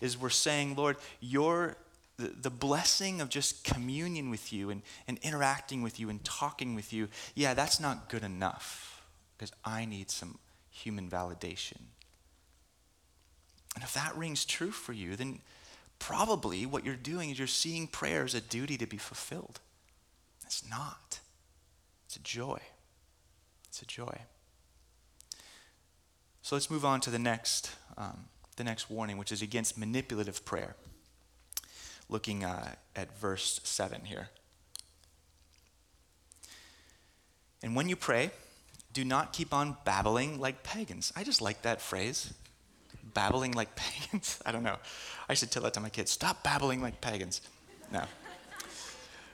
is 0.01 0.17
we're 0.17 0.29
saying, 0.29 0.75
Lord, 0.75 0.97
your, 1.19 1.77
the, 2.17 2.27
the 2.27 2.49
blessing 2.49 3.21
of 3.21 3.29
just 3.29 3.63
communion 3.63 4.29
with 4.29 4.53
you 4.53 4.69
and, 4.69 4.81
and 5.07 5.17
interacting 5.23 5.81
with 5.81 5.99
you 5.99 6.09
and 6.09 6.23
talking 6.23 6.75
with 6.75 6.93
you, 6.93 7.07
yeah, 7.33 7.53
that's 7.53 7.79
not 7.79 8.09
good 8.09 8.23
enough 8.23 9.01
because 9.37 9.51
I 9.63 9.85
need 9.85 10.11
some 10.11 10.37
human 10.77 11.09
validation. 11.09 11.81
And 13.75 13.83
if 13.83 13.93
that 13.93 14.15
rings 14.15 14.45
true 14.45 14.71
for 14.71 14.93
you, 14.93 15.15
then 15.15 15.39
probably 15.99 16.65
what 16.65 16.85
you're 16.85 16.95
doing 16.95 17.29
is 17.29 17.37
you're 17.37 17.47
seeing 17.47 17.87
prayer 17.87 18.23
as 18.23 18.33
a 18.33 18.41
duty 18.41 18.77
to 18.77 18.87
be 18.87 18.97
fulfilled. 18.97 19.59
It's 20.45 20.67
not. 20.69 21.19
It's 22.05 22.15
a 22.15 22.21
joy. 22.21 22.59
It's 23.67 23.81
a 23.81 23.85
joy. 23.85 24.21
So 26.41 26.55
let's 26.55 26.71
move 26.71 26.85
on 26.85 27.01
to 27.01 27.09
the 27.09 27.19
next, 27.19 27.71
um, 27.97 28.25
the 28.55 28.63
next 28.63 28.89
warning, 28.89 29.17
which 29.17 29.31
is 29.31 29.41
against 29.41 29.77
manipulative 29.77 30.45
prayer. 30.45 30.75
Looking 32.09 32.45
uh, 32.45 32.75
at 32.95 33.17
verse 33.19 33.59
7 33.63 34.05
here. 34.05 34.29
And 37.61 37.75
when 37.75 37.89
you 37.89 37.95
pray, 37.95 38.31
do 38.97 39.05
not 39.05 39.31
keep 39.31 39.53
on 39.53 39.77
babbling 39.85 40.39
like 40.39 40.63
pagans. 40.63 41.13
I 41.15 41.23
just 41.23 41.39
like 41.39 41.61
that 41.61 41.81
phrase. 41.81 42.33
Babbling 43.13 43.51
like 43.51 43.75
pagans. 43.75 44.41
I 44.43 44.51
don't 44.51 44.63
know. 44.63 44.77
I 45.29 45.35
should 45.35 45.51
tell 45.51 45.61
that 45.61 45.75
to 45.75 45.79
my 45.79 45.89
kids. 45.89 46.09
Stop 46.09 46.41
babbling 46.41 46.81
like 46.81 46.99
pagans. 46.99 47.41
No. 47.93 48.01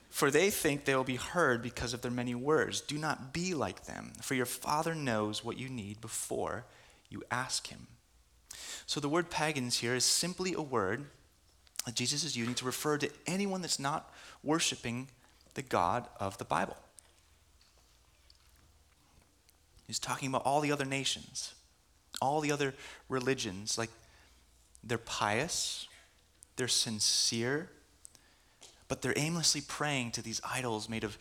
For 0.10 0.30
they 0.30 0.50
think 0.50 0.84
they 0.84 0.98
will 0.98 1.06
be 1.06 1.16
heard 1.16 1.62
because 1.62 1.94
of 1.94 2.02
their 2.02 2.12
many 2.12 2.36
words. 2.36 2.82
Do 2.82 2.98
not 2.98 3.32
be 3.32 3.54
like 3.54 3.86
them, 3.86 4.12
for 4.22 4.34
your 4.34 4.46
Father 4.46 4.94
knows 4.94 5.46
what 5.46 5.58
you 5.58 5.70
need 5.70 6.02
before 6.02 6.66
you 7.10 7.24
ask 7.32 7.68
him. 7.68 7.88
So 8.86 9.00
the 9.00 9.08
word 9.08 9.30
pagans 9.30 9.78
here 9.78 9.96
is 9.96 10.04
simply 10.04 10.54
a 10.54 10.62
word 10.62 11.06
that 11.86 11.96
Jesus 11.96 12.26
is 12.26 12.36
using 12.36 12.56
to 12.56 12.66
refer 12.66 12.98
to 12.98 13.10
anyone 13.26 13.62
that's 13.62 13.80
not 13.80 14.14
worshiping 14.44 15.08
the 15.54 15.62
God 15.62 16.10
of 16.20 16.38
the 16.38 16.44
Bible. 16.44 16.76
He's 19.88 20.00
talking 20.00 20.30
about 20.30 20.46
all 20.46 20.62
the 20.62 20.72
other 20.72 20.86
nations, 20.86 21.54
all 22.22 22.40
the 22.40 22.52
other 22.52 22.74
religions. 23.10 23.78
Like 23.78 23.90
they're 24.84 24.98
pious, 24.98 25.88
they're 26.56 26.68
sincere, 26.68 27.70
but 28.88 29.02
they're 29.02 29.18
aimlessly 29.18 29.62
praying 29.62 30.12
to 30.12 30.22
these 30.22 30.42
idols 30.44 30.90
made 30.90 31.04
of 31.04 31.18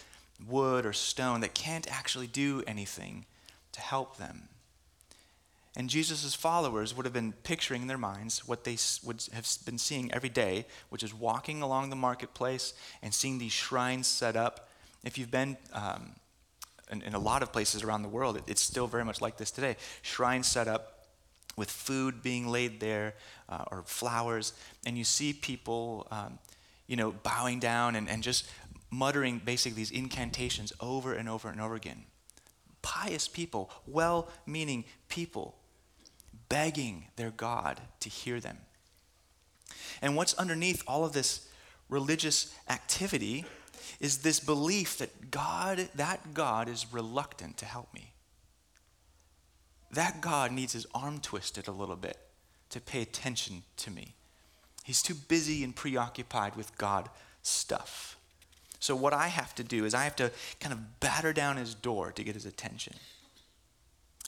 wood 0.46 0.84
or 0.84 0.92
stone 0.92 1.40
that 1.40 1.54
can't 1.54 1.90
actually 1.92 2.26
do 2.26 2.62
anything 2.66 3.24
to 3.72 3.80
help 3.80 4.16
them. 4.16 4.48
And 5.74 5.88
Jesus' 5.88 6.34
followers 6.34 6.94
would 6.94 7.06
have 7.06 7.14
been 7.14 7.32
picturing 7.32 7.82
in 7.82 7.88
their 7.88 7.96
minds 7.96 8.46
what 8.46 8.64
they 8.64 8.76
would 9.04 9.22
have 9.32 9.46
been 9.64 9.78
seeing 9.78 10.12
every 10.12 10.28
day, 10.28 10.66
which 10.90 11.02
is 11.02 11.14
walking 11.14 11.62
along 11.62 11.88
the 11.88 11.96
marketplace 11.96 12.74
and 13.00 13.14
seeing 13.14 13.38
these 13.38 13.52
shrines 13.52 14.06
set 14.06 14.36
up. 14.36 14.68
If 15.02 15.16
you've 15.16 15.30
been 15.30 15.56
um, 15.72 16.12
in, 16.92 17.02
in, 17.02 17.14
a 17.14 17.18
lot 17.18 17.42
of 17.42 17.52
places 17.52 17.82
around 17.82 18.02
the 18.02 18.08
world, 18.08 18.36
it, 18.36 18.44
it's 18.46 18.60
still 18.60 18.86
very 18.86 19.04
much 19.04 19.20
like 19.20 19.36
this 19.36 19.50
today. 19.50 19.76
Shrines 20.02 20.46
set 20.46 20.68
up 20.68 21.06
with 21.56 21.70
food 21.70 22.22
being 22.22 22.46
laid 22.46 22.80
there 22.80 23.14
uh, 23.48 23.64
or 23.70 23.82
flowers, 23.84 24.52
and 24.86 24.96
you 24.96 25.04
see 25.04 25.32
people, 25.32 26.06
um, 26.10 26.38
you 26.86 26.96
know, 26.96 27.12
bowing 27.12 27.58
down 27.58 27.96
and, 27.96 28.08
and 28.08 28.22
just 28.22 28.48
muttering 28.90 29.40
basically 29.44 29.76
these 29.76 29.90
incantations 29.90 30.72
over 30.80 31.14
and 31.14 31.28
over 31.28 31.48
and 31.48 31.60
over 31.60 31.74
again. 31.74 32.04
Pious 32.82 33.26
people, 33.26 33.70
well 33.86 34.28
meaning 34.46 34.84
people 35.08 35.56
begging 36.48 37.06
their 37.16 37.30
God 37.30 37.80
to 38.00 38.08
hear 38.08 38.38
them. 38.38 38.58
And 40.02 40.16
what's 40.16 40.34
underneath 40.34 40.82
all 40.86 41.04
of 41.04 41.12
this 41.12 41.48
religious 41.88 42.54
activity 42.68 43.44
is 44.00 44.18
this 44.18 44.40
belief 44.40 44.98
that 44.98 45.30
God, 45.30 45.88
that 45.94 46.34
God 46.34 46.68
is 46.68 46.92
reluctant 46.92 47.56
to 47.58 47.64
help 47.64 47.92
me. 47.94 48.12
That 49.90 50.20
God 50.20 50.52
needs 50.52 50.72
his 50.72 50.86
arm 50.94 51.20
twisted 51.20 51.68
a 51.68 51.72
little 51.72 51.96
bit 51.96 52.18
to 52.70 52.80
pay 52.80 53.02
attention 53.02 53.62
to 53.78 53.90
me. 53.90 54.14
He's 54.84 55.02
too 55.02 55.14
busy 55.14 55.62
and 55.62 55.76
preoccupied 55.76 56.56
with 56.56 56.76
God 56.78 57.08
stuff. 57.42 58.16
So, 58.80 58.96
what 58.96 59.12
I 59.12 59.28
have 59.28 59.54
to 59.56 59.62
do 59.62 59.84
is 59.84 59.94
I 59.94 60.04
have 60.04 60.16
to 60.16 60.32
kind 60.58 60.72
of 60.72 60.98
batter 60.98 61.32
down 61.32 61.56
his 61.56 61.74
door 61.74 62.10
to 62.12 62.24
get 62.24 62.34
his 62.34 62.46
attention. 62.46 62.94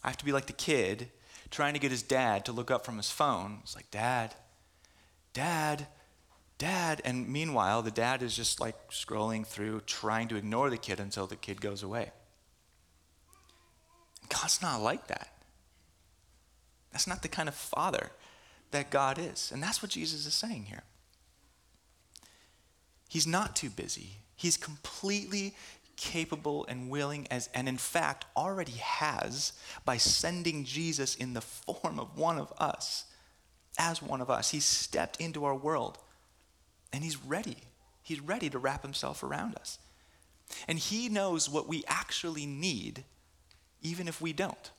I 0.05 0.09
have 0.09 0.19
to 0.19 0.25
be 0.25 0.33
like 0.33 0.47
the 0.47 0.53
kid 0.53 1.09
trying 1.51 1.75
to 1.75 1.81
get 1.81 1.90
his 1.90 2.03
dad 2.03 2.45
to 2.45 2.53
look 2.53 2.71
up 2.71 2.85
from 2.85 2.97
his 2.97 3.11
phone. 3.11 3.59
It's 3.62 3.75
like, 3.75 3.90
Dad, 3.90 4.35
Dad, 5.33 5.87
Dad. 6.59 7.03
And 7.05 7.29
meanwhile, 7.29 7.83
the 7.83 7.90
dad 7.90 8.23
is 8.23 8.37
just 8.37 8.61
like 8.61 8.90
scrolling 8.90 9.47
through, 9.47 9.83
trying 9.87 10.29
to 10.29 10.37
ignore 10.37 10.71
the 10.71 10.79
kid 10.79 11.01
until 11.01 11.27
the 11.27 11.37
kid 11.37 11.61
goes 11.61 11.83
away. 11.83 12.11
God's 14.29 14.62
not 14.62 14.81
like 14.81 15.09
that. 15.09 15.31
That's 16.93 17.07
not 17.07 17.23
the 17.23 17.29
kind 17.29 17.49
of 17.49 17.55
father 17.55 18.11
that 18.71 18.90
God 18.90 19.19
is. 19.19 19.51
And 19.53 19.62
that's 19.62 19.83
what 19.83 19.90
Jesus 19.90 20.27
is 20.27 20.35
saying 20.35 20.67
here. 20.67 20.85
He's 23.09 23.27
not 23.27 23.57
too 23.57 23.71
busy. 23.71 24.19
He's 24.37 24.57
completely 24.57 25.55
capable 25.97 26.67
and 26.69 26.90
willing 26.90 27.27
as 27.31 27.49
and 27.55 27.69
in 27.69 27.79
fact 27.79 28.25
already 28.37 28.73
has 28.73 29.53
by 29.85 29.97
sending 29.97 30.64
Jesus 30.64 31.14
in 31.14 31.35
the 31.35 31.40
form 31.40 32.01
of 32.01 32.19
one 32.19 32.38
of 32.38 32.53
us 32.59 33.05
as 33.79 34.03
one 34.03 34.21
of 34.21 34.29
us 34.29 34.51
He 34.51 34.59
stepped 34.59 35.21
into 35.21 35.45
our 35.45 35.55
world 35.55 35.99
and 36.95 37.05
he's 37.05 37.23
ready 37.25 37.57
he's 38.03 38.21
ready 38.21 38.49
to 38.49 38.59
wrap 38.59 38.83
himself 38.83 39.23
around 39.23 39.55
us 39.57 39.79
and 40.69 40.79
he 40.79 41.09
knows 41.09 41.49
what 41.49 41.69
we 41.69 41.85
actually 41.89 42.47
need 42.47 43.05
even 43.83 44.09
if 44.09 44.21
we 44.21 44.33
don't 44.33 44.71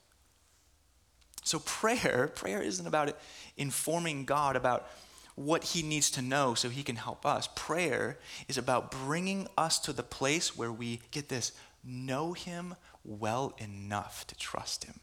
so 1.43 1.59
prayer 1.59 2.27
prayer 2.35 2.61
isn't 2.61 2.87
about 2.87 3.15
informing 3.57 4.25
God 4.25 4.55
about 4.55 4.87
what 5.35 5.63
he 5.65 5.83
needs 5.83 6.09
to 6.11 6.21
know 6.21 6.53
so 6.53 6.69
he 6.69 6.83
can 6.83 6.95
help 6.95 7.25
us. 7.25 7.49
Prayer 7.55 8.17
is 8.47 8.57
about 8.57 8.89
bringing 8.89 9.47
us 9.57 9.77
to 9.79 9.93
the 9.93 10.03
place 10.03 10.57
where 10.57 10.71
we, 10.71 11.01
get 11.11 11.29
this, 11.29 11.51
know 11.83 12.33
him 12.33 12.75
well 13.03 13.53
enough 13.57 14.25
to 14.27 14.35
trust 14.35 14.85
him. 14.85 14.99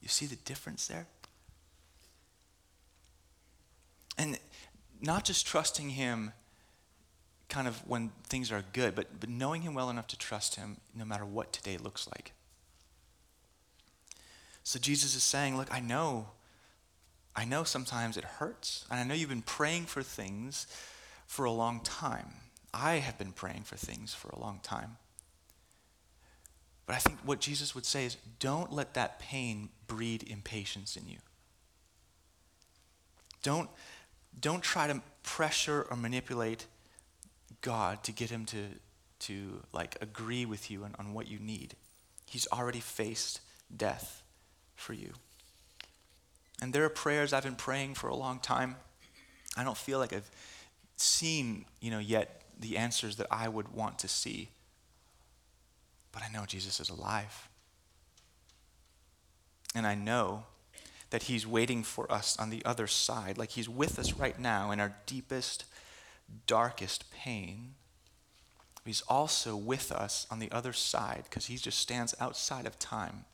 You 0.00 0.08
see 0.08 0.26
the 0.26 0.36
difference 0.36 0.86
there? 0.86 1.06
And 4.16 4.38
not 5.02 5.24
just 5.24 5.46
trusting 5.46 5.90
him 5.90 6.32
kind 7.48 7.68
of 7.68 7.86
when 7.86 8.12
things 8.24 8.50
are 8.50 8.64
good, 8.72 8.94
but, 8.94 9.20
but 9.20 9.28
knowing 9.28 9.62
him 9.62 9.74
well 9.74 9.90
enough 9.90 10.06
to 10.08 10.18
trust 10.18 10.54
him 10.54 10.78
no 10.94 11.04
matter 11.04 11.24
what 11.26 11.52
today 11.52 11.76
looks 11.76 12.08
like. 12.08 12.32
So 14.64 14.78
Jesus 14.78 15.14
is 15.14 15.22
saying, 15.22 15.56
Look, 15.56 15.72
I 15.72 15.80
know 15.80 16.28
I 17.34 17.44
know 17.44 17.64
sometimes 17.64 18.16
it 18.16 18.24
hurts. 18.24 18.84
And 18.90 19.00
I 19.00 19.04
know 19.04 19.14
you've 19.14 19.28
been 19.28 19.42
praying 19.42 19.86
for 19.86 20.02
things 20.02 20.66
for 21.26 21.44
a 21.44 21.50
long 21.50 21.80
time. 21.80 22.34
I 22.74 22.94
have 22.94 23.18
been 23.18 23.32
praying 23.32 23.62
for 23.62 23.76
things 23.76 24.14
for 24.14 24.28
a 24.28 24.38
long 24.38 24.60
time. 24.62 24.96
But 26.86 26.96
I 26.96 26.98
think 26.98 27.20
what 27.24 27.40
Jesus 27.40 27.74
would 27.74 27.86
say 27.86 28.04
is 28.04 28.16
don't 28.38 28.72
let 28.72 28.94
that 28.94 29.18
pain 29.18 29.70
breed 29.86 30.24
impatience 30.28 30.96
in 30.96 31.08
you. 31.08 31.18
Don't, 33.42 33.70
don't 34.38 34.62
try 34.62 34.86
to 34.86 35.00
pressure 35.22 35.86
or 35.90 35.96
manipulate 35.96 36.66
God 37.60 38.02
to 38.04 38.12
get 38.12 38.30
him 38.30 38.44
to, 38.46 38.64
to 39.20 39.62
like 39.72 39.96
agree 40.00 40.44
with 40.44 40.70
you 40.70 40.84
on, 40.84 40.94
on 40.98 41.14
what 41.14 41.28
you 41.28 41.38
need. 41.38 41.74
He's 42.28 42.46
already 42.52 42.80
faced 42.80 43.40
death 43.74 44.22
for 44.74 44.92
you. 44.92 45.12
And 46.60 46.72
there 46.72 46.84
are 46.84 46.88
prayers 46.88 47.32
I've 47.32 47.42
been 47.42 47.54
praying 47.54 47.94
for 47.94 48.08
a 48.08 48.14
long 48.14 48.38
time. 48.38 48.76
I 49.56 49.64
don't 49.64 49.76
feel 49.76 49.98
like 49.98 50.12
I've 50.12 50.30
seen, 50.96 51.64
you 51.80 51.90
know, 51.90 51.98
yet 51.98 52.42
the 52.58 52.76
answers 52.76 53.16
that 53.16 53.26
I 53.30 53.48
would 53.48 53.68
want 53.68 53.98
to 54.00 54.08
see. 54.08 54.48
But 56.12 56.22
I 56.22 56.32
know 56.32 56.44
Jesus 56.46 56.78
is 56.80 56.88
alive. 56.88 57.48
And 59.74 59.86
I 59.86 59.94
know 59.94 60.44
that 61.12 61.24
he's 61.24 61.46
waiting 61.46 61.82
for 61.84 62.10
us 62.10 62.36
on 62.38 62.50
the 62.50 62.64
other 62.64 62.86
side, 62.86 63.38
like 63.38 63.50
he's 63.50 63.68
with 63.68 63.98
us 63.98 64.14
right 64.14 64.38
now 64.38 64.70
in 64.70 64.80
our 64.80 64.96
deepest, 65.06 65.64
darkest 66.46 67.10
pain. 67.12 67.74
He's 68.84 69.02
also 69.02 69.54
with 69.54 69.92
us 69.92 70.26
on 70.30 70.40
the 70.40 70.50
other 70.50 70.72
side 70.72 71.22
because 71.30 71.46
he 71.46 71.56
just 71.56 71.78
stands 71.78 72.14
outside 72.18 72.66
of 72.66 72.78
time 72.78 73.24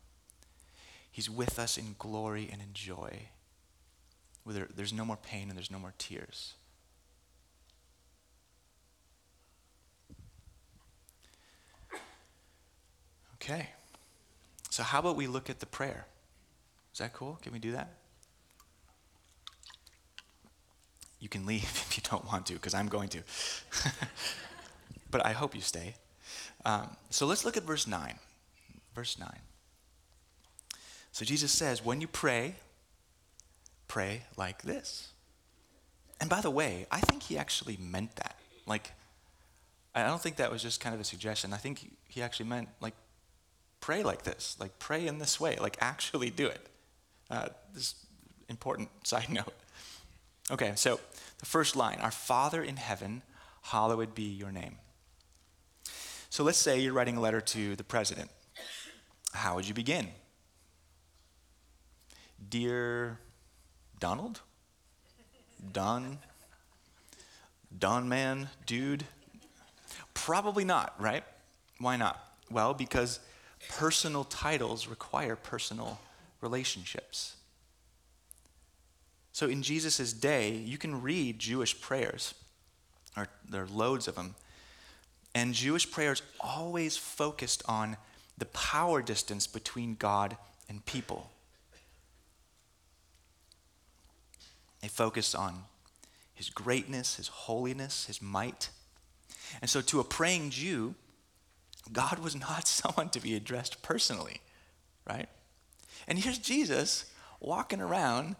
He's 1.18 1.28
with 1.28 1.58
us 1.58 1.76
in 1.76 1.96
glory 1.98 2.48
and 2.52 2.62
in 2.62 2.68
joy. 2.74 3.30
Where 4.44 4.68
there's 4.72 4.92
no 4.92 5.04
more 5.04 5.16
pain 5.16 5.48
and 5.48 5.56
there's 5.56 5.68
no 5.68 5.80
more 5.80 5.92
tears. 5.98 6.54
Okay. 13.34 13.70
So, 14.70 14.84
how 14.84 15.00
about 15.00 15.16
we 15.16 15.26
look 15.26 15.50
at 15.50 15.58
the 15.58 15.66
prayer? 15.66 16.06
Is 16.98 17.00
that 17.00 17.12
cool? 17.12 17.38
Can 17.42 17.52
we 17.52 17.60
do 17.60 17.72
that? 17.72 17.98
you 21.20 21.28
can 21.28 21.46
leave 21.46 21.62
if 21.88 21.96
you 21.96 22.02
don't 22.08 22.26
want 22.26 22.46
to, 22.46 22.54
because 22.54 22.74
I'm 22.74 22.88
going 22.88 23.08
to. 23.10 23.22
but 25.10 25.24
I 25.24 25.32
hope 25.32 25.54
you 25.54 25.60
stay. 25.60 25.94
Um, 26.64 26.96
so 27.10 27.26
let's 27.26 27.44
look 27.44 27.56
at 27.56 27.62
verse 27.62 27.86
9. 27.86 28.14
Verse 28.94 29.18
9. 29.18 29.28
So 31.12 31.24
Jesus 31.24 31.52
says, 31.52 31.84
when 31.84 32.00
you 32.00 32.06
pray, 32.06 32.56
pray 33.88 34.22
like 34.36 34.62
this. 34.62 35.08
And 36.20 36.28
by 36.28 36.40
the 36.40 36.50
way, 36.50 36.86
I 36.90 37.00
think 37.00 37.24
he 37.24 37.38
actually 37.38 37.78
meant 37.80 38.14
that. 38.16 38.36
Like, 38.66 38.92
I 39.94 40.06
don't 40.06 40.20
think 40.20 40.36
that 40.36 40.50
was 40.50 40.62
just 40.62 40.80
kind 40.80 40.94
of 40.94 41.00
a 41.00 41.04
suggestion. 41.04 41.52
I 41.52 41.56
think 41.56 41.96
he 42.06 42.22
actually 42.22 42.46
meant, 42.46 42.68
like, 42.80 42.94
pray 43.80 44.02
like 44.02 44.22
this. 44.22 44.56
Like, 44.60 44.78
pray 44.78 45.06
in 45.06 45.18
this 45.18 45.40
way. 45.40 45.56
Like, 45.56 45.76
actually 45.80 46.30
do 46.30 46.46
it. 46.46 46.68
Uh, 47.30 47.48
this 47.74 47.94
important 48.48 48.88
side 49.06 49.28
note. 49.28 49.54
Okay, 50.50 50.72
so 50.76 50.98
the 51.38 51.46
first 51.46 51.76
line 51.76 51.98
Our 52.00 52.10
Father 52.10 52.62
in 52.62 52.76
heaven, 52.76 53.22
hallowed 53.62 54.14
be 54.14 54.22
your 54.22 54.50
name. 54.50 54.76
So 56.30 56.44
let's 56.44 56.58
say 56.58 56.80
you're 56.80 56.92
writing 56.92 57.16
a 57.16 57.20
letter 57.20 57.40
to 57.40 57.76
the 57.76 57.84
president. 57.84 58.30
How 59.32 59.54
would 59.54 59.68
you 59.68 59.74
begin? 59.74 60.08
Dear 62.48 63.18
Donald? 63.98 64.40
Don? 65.72 66.18
Don 67.76 68.08
man? 68.08 68.48
Dude? 68.66 69.04
Probably 70.14 70.64
not, 70.64 70.94
right? 70.98 71.24
Why 71.78 71.96
not? 71.96 72.20
Well, 72.50 72.74
because 72.74 73.20
personal 73.68 74.24
titles 74.24 74.86
require 74.86 75.36
personal 75.36 75.98
relationships. 76.40 77.36
So 79.32 79.46
in 79.46 79.62
Jesus' 79.62 80.12
day, 80.12 80.50
you 80.52 80.78
can 80.78 81.00
read 81.00 81.38
Jewish 81.38 81.80
prayers, 81.80 82.34
or 83.16 83.28
there 83.48 83.62
are 83.62 83.68
loads 83.68 84.08
of 84.08 84.16
them, 84.16 84.34
and 85.34 85.54
Jewish 85.54 85.90
prayers 85.90 86.22
always 86.40 86.96
focused 86.96 87.62
on 87.66 87.96
the 88.36 88.46
power 88.46 89.02
distance 89.02 89.46
between 89.46 89.94
God 89.94 90.36
and 90.68 90.84
people. 90.84 91.30
They 94.80 94.88
focused 94.88 95.34
on 95.34 95.64
his 96.34 96.50
greatness, 96.50 97.16
his 97.16 97.28
holiness, 97.28 98.06
his 98.06 98.22
might. 98.22 98.70
And 99.60 99.68
so, 99.68 99.80
to 99.80 100.00
a 100.00 100.04
praying 100.04 100.50
Jew, 100.50 100.94
God 101.92 102.20
was 102.20 102.36
not 102.36 102.66
someone 102.68 103.08
to 103.10 103.20
be 103.20 103.34
addressed 103.34 103.82
personally, 103.82 104.40
right? 105.08 105.28
And 106.08 106.18
here's 106.18 106.38
Jesus 106.38 107.04
walking 107.38 107.80
around 107.80 108.34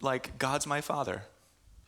like 0.00 0.38
God's 0.38 0.66
my 0.66 0.80
father, 0.80 1.24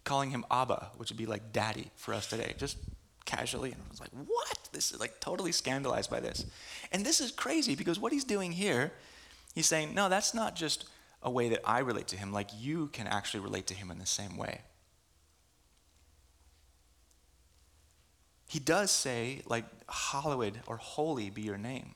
calling 0.03 0.31
him 0.31 0.45
Abba, 0.51 0.91
which 0.97 1.11
would 1.11 1.17
be 1.17 1.27
like 1.27 1.53
daddy 1.53 1.91
for 1.97 2.13
us 2.13 2.29
today, 2.29 2.55
just 2.59 2.77
casually. 3.25 3.73
And 3.73 3.81
I 3.81 3.91
was 3.91 4.01
like, 4.01 4.11
what? 4.11 4.69
This 4.73 4.93
is 4.93 5.01
like 5.01 5.21
totally 5.21 5.53
scandalized 5.53 6.11
by 6.11 6.21
this. 6.21 6.45
And 6.93 7.07
this 7.07 7.21
is 7.21 7.31
crazy 7.31 7.77
because 7.77 7.99
what 7.99 8.13
he's 8.13 8.25
doing 8.25 8.53
here, 8.53 8.93
he's 9.55 9.67
saying, 9.67 9.95
no, 9.95 10.09
that's 10.09 10.35
not 10.35 10.57
just 10.57 10.87
a 11.23 11.31
way 11.31 11.49
that 11.49 11.61
I 11.65 11.79
relate 11.79 12.09
to 12.09 12.17
him, 12.17 12.33
like 12.33 12.51
you 12.55 12.89
can 12.89 13.07
actually 13.07 13.41
relate 13.41 13.67
to 13.69 13.75
him 13.75 13.91
in 13.91 13.99
the 13.99 14.07
same 14.07 14.37
way. 14.37 14.61
He 18.49 18.59
does 18.59 18.91
say, 18.91 19.43
like, 19.47 19.65
hallowed 19.89 20.61
or 20.67 20.77
holy 20.77 21.31
be 21.31 21.43
your 21.43 21.57
name. 21.57 21.95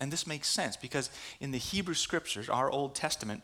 And 0.00 0.10
this 0.10 0.26
makes 0.26 0.48
sense 0.48 0.76
because 0.76 1.10
in 1.40 1.50
the 1.50 1.58
Hebrew 1.58 1.94
scriptures, 1.94 2.48
our 2.48 2.70
Old 2.70 2.94
Testament, 2.94 3.42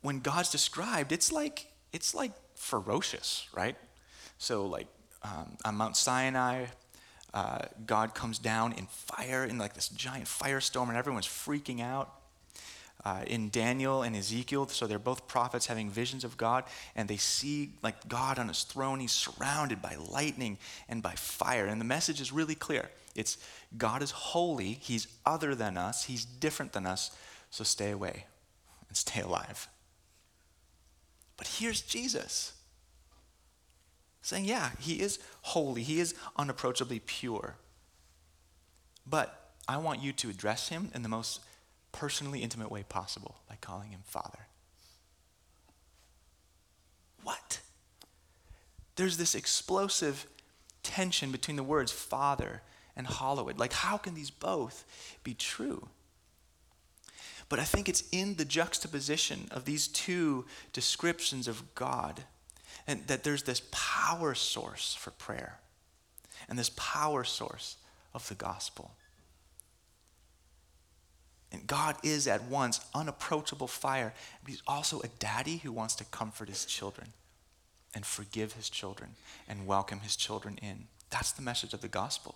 when 0.00 0.20
God's 0.20 0.50
described, 0.50 1.12
it's 1.12 1.30
like 1.30 1.66
it's 1.92 2.14
like 2.14 2.32
ferocious, 2.54 3.46
right? 3.52 3.76
So 4.38 4.66
like 4.66 4.86
um, 5.22 5.56
on 5.64 5.74
Mount 5.76 5.96
Sinai, 5.96 6.66
uh, 7.34 7.58
God 7.86 8.14
comes 8.14 8.38
down 8.38 8.72
in 8.72 8.86
fire 8.86 9.44
in 9.44 9.58
like 9.58 9.74
this 9.74 9.88
giant 9.88 10.26
firestorm, 10.26 10.88
and 10.88 10.96
everyone's 10.96 11.26
freaking 11.26 11.80
out 11.82 12.14
uh, 13.04 13.22
in 13.26 13.50
Daniel 13.50 14.02
and 14.02 14.16
Ezekiel. 14.16 14.68
So 14.68 14.86
they're 14.86 14.98
both 14.98 15.28
prophets 15.28 15.66
having 15.66 15.90
visions 15.90 16.24
of 16.24 16.36
God, 16.36 16.64
and 16.96 17.08
they 17.08 17.18
see 17.18 17.72
like 17.82 18.08
God 18.08 18.38
on 18.38 18.48
his 18.48 18.62
throne. 18.62 19.00
He's 19.00 19.12
surrounded 19.12 19.82
by 19.82 19.96
lightning 19.96 20.58
and 20.88 21.02
by 21.02 21.12
fire. 21.12 21.66
And 21.66 21.80
the 21.80 21.84
message 21.84 22.20
is 22.20 22.32
really 22.32 22.54
clear 22.54 22.88
it's 23.14 23.38
God 23.76 24.02
is 24.02 24.10
holy, 24.10 24.72
He's 24.72 25.08
other 25.24 25.54
than 25.54 25.76
us, 25.76 26.04
He's 26.04 26.24
different 26.24 26.72
than 26.72 26.86
us, 26.86 27.16
so 27.50 27.64
stay 27.64 27.90
away 27.90 28.26
and 28.88 28.96
stay 28.96 29.20
alive. 29.20 29.68
But 31.36 31.46
here's 31.46 31.80
Jesus 31.80 32.52
saying, 34.22 34.44
yeah, 34.44 34.70
He 34.78 35.00
is 35.00 35.18
holy, 35.42 35.82
He 35.82 36.00
is 36.00 36.14
unapproachably 36.36 37.00
pure. 37.00 37.56
But 39.06 39.52
I 39.66 39.78
want 39.78 40.02
you 40.02 40.12
to 40.12 40.30
address 40.30 40.68
Him 40.68 40.90
in 40.94 41.02
the 41.02 41.08
most 41.08 41.40
personally 41.92 42.42
intimate 42.42 42.70
way 42.70 42.82
possible 42.82 43.36
by 43.48 43.56
calling 43.60 43.90
him 43.90 44.00
Father. 44.04 44.46
What? 47.22 47.60
There's 48.96 49.16
this 49.16 49.34
explosive 49.34 50.26
tension 50.82 51.30
between 51.30 51.56
the 51.56 51.62
words 51.62 51.92
Father 51.92 52.62
and 53.00 53.08
hallowed. 53.08 53.58
Like, 53.58 53.72
how 53.72 53.96
can 53.96 54.12
these 54.12 54.28
both 54.28 54.84
be 55.24 55.32
true? 55.32 55.88
But 57.48 57.58
I 57.58 57.64
think 57.64 57.88
it's 57.88 58.04
in 58.12 58.34
the 58.34 58.44
juxtaposition 58.44 59.48
of 59.50 59.64
these 59.64 59.88
two 59.88 60.44
descriptions 60.74 61.48
of 61.48 61.74
God 61.74 62.24
and 62.86 63.06
that 63.06 63.24
there's 63.24 63.44
this 63.44 63.62
power 63.70 64.34
source 64.34 64.94
for 64.94 65.12
prayer 65.12 65.60
and 66.46 66.58
this 66.58 66.70
power 66.76 67.24
source 67.24 67.78
of 68.12 68.28
the 68.28 68.34
gospel. 68.34 68.90
And 71.52 71.66
God 71.66 71.96
is 72.02 72.28
at 72.28 72.44
once 72.44 72.80
unapproachable 72.94 73.66
fire, 73.66 74.12
but 74.42 74.50
He's 74.50 74.62
also 74.66 75.00
a 75.00 75.08
daddy 75.18 75.56
who 75.56 75.72
wants 75.72 75.94
to 75.96 76.04
comfort 76.04 76.50
His 76.50 76.66
children 76.66 77.08
and 77.94 78.04
forgive 78.04 78.52
His 78.52 78.68
children 78.68 79.12
and 79.48 79.66
welcome 79.66 80.00
His 80.00 80.16
children 80.16 80.58
in. 80.60 80.84
That's 81.08 81.32
the 81.32 81.42
message 81.42 81.72
of 81.72 81.80
the 81.80 81.88
gospel. 81.88 82.34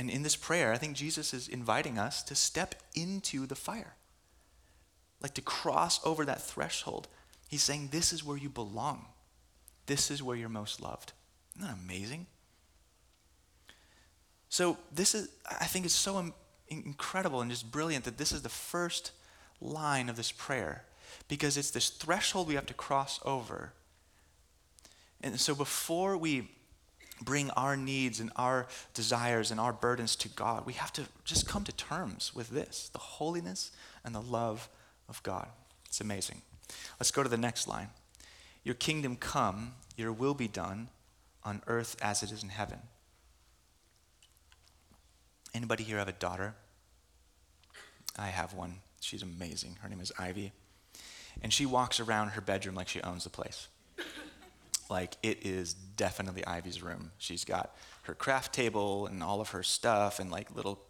And 0.00 0.08
in 0.08 0.22
this 0.22 0.34
prayer, 0.34 0.72
I 0.72 0.78
think 0.78 0.96
Jesus 0.96 1.34
is 1.34 1.46
inviting 1.46 1.98
us 1.98 2.22
to 2.22 2.34
step 2.34 2.74
into 2.94 3.44
the 3.44 3.54
fire, 3.54 3.96
like 5.20 5.34
to 5.34 5.42
cross 5.42 6.00
over 6.06 6.24
that 6.24 6.40
threshold. 6.40 7.06
He's 7.48 7.62
saying, 7.62 7.90
This 7.92 8.10
is 8.10 8.24
where 8.24 8.38
you 8.38 8.48
belong, 8.48 9.04
this 9.84 10.10
is 10.10 10.22
where 10.22 10.38
you're 10.38 10.48
most 10.48 10.80
loved. 10.80 11.12
Isn't 11.54 11.68
that 11.68 11.76
amazing? 11.84 12.28
So 14.48 14.78
this 14.90 15.14
is, 15.14 15.28
I 15.60 15.66
think 15.66 15.84
it's 15.84 15.94
so 15.94 16.32
incredible 16.68 17.42
and 17.42 17.50
just 17.50 17.70
brilliant 17.70 18.06
that 18.06 18.16
this 18.16 18.32
is 18.32 18.40
the 18.40 18.48
first 18.48 19.12
line 19.60 20.08
of 20.08 20.16
this 20.16 20.32
prayer 20.32 20.86
because 21.28 21.58
it's 21.58 21.72
this 21.72 21.90
threshold 21.90 22.48
we 22.48 22.54
have 22.54 22.64
to 22.64 22.74
cross 22.74 23.20
over. 23.22 23.74
And 25.20 25.38
so 25.38 25.54
before 25.54 26.16
we 26.16 26.48
bring 27.22 27.50
our 27.50 27.76
needs 27.76 28.20
and 28.20 28.30
our 28.36 28.66
desires 28.94 29.50
and 29.50 29.60
our 29.60 29.72
burdens 29.72 30.16
to 30.16 30.28
God, 30.28 30.66
we 30.66 30.72
have 30.74 30.92
to 30.94 31.04
just 31.24 31.46
come 31.46 31.64
to 31.64 31.72
terms 31.72 32.32
with 32.34 32.50
this 32.50 32.90
the 32.92 32.98
holiness 32.98 33.72
and 34.04 34.14
the 34.14 34.20
love 34.20 34.68
of 35.08 35.22
God. 35.22 35.48
It's 35.86 36.00
amazing. 36.00 36.42
Let's 36.98 37.10
go 37.10 37.22
to 37.22 37.28
the 37.28 37.36
next 37.36 37.66
line. 37.68 37.88
Your 38.62 38.74
kingdom 38.74 39.16
come, 39.16 39.72
your 39.96 40.12
will 40.12 40.34
be 40.34 40.48
done 40.48 40.88
on 41.44 41.62
earth 41.66 41.96
as 42.02 42.22
it 42.22 42.30
is 42.30 42.42
in 42.42 42.50
heaven. 42.50 42.78
Anybody 45.54 45.82
here 45.82 45.98
have 45.98 46.08
a 46.08 46.12
daughter? 46.12 46.54
I 48.18 48.28
have 48.28 48.54
one. 48.54 48.76
She's 49.00 49.22
amazing. 49.22 49.78
Her 49.80 49.88
name 49.88 50.00
is 50.00 50.12
Ivy. 50.18 50.52
And 51.42 51.52
she 51.52 51.66
walks 51.66 51.98
around 51.98 52.30
her 52.30 52.40
bedroom 52.40 52.74
like 52.74 52.88
she 52.88 53.00
owns 53.02 53.24
the 53.24 53.30
place. 53.30 53.68
Like 54.90 55.16
it 55.22 55.46
is 55.46 55.74
definitely 55.74 56.44
Ivy's 56.46 56.82
room. 56.82 57.12
She's 57.18 57.44
got 57.44 57.74
her 58.02 58.14
craft 58.14 58.52
table 58.52 59.06
and 59.06 59.22
all 59.22 59.40
of 59.40 59.50
her 59.50 59.62
stuff 59.62 60.18
and 60.18 60.30
like 60.30 60.54
little 60.54 60.80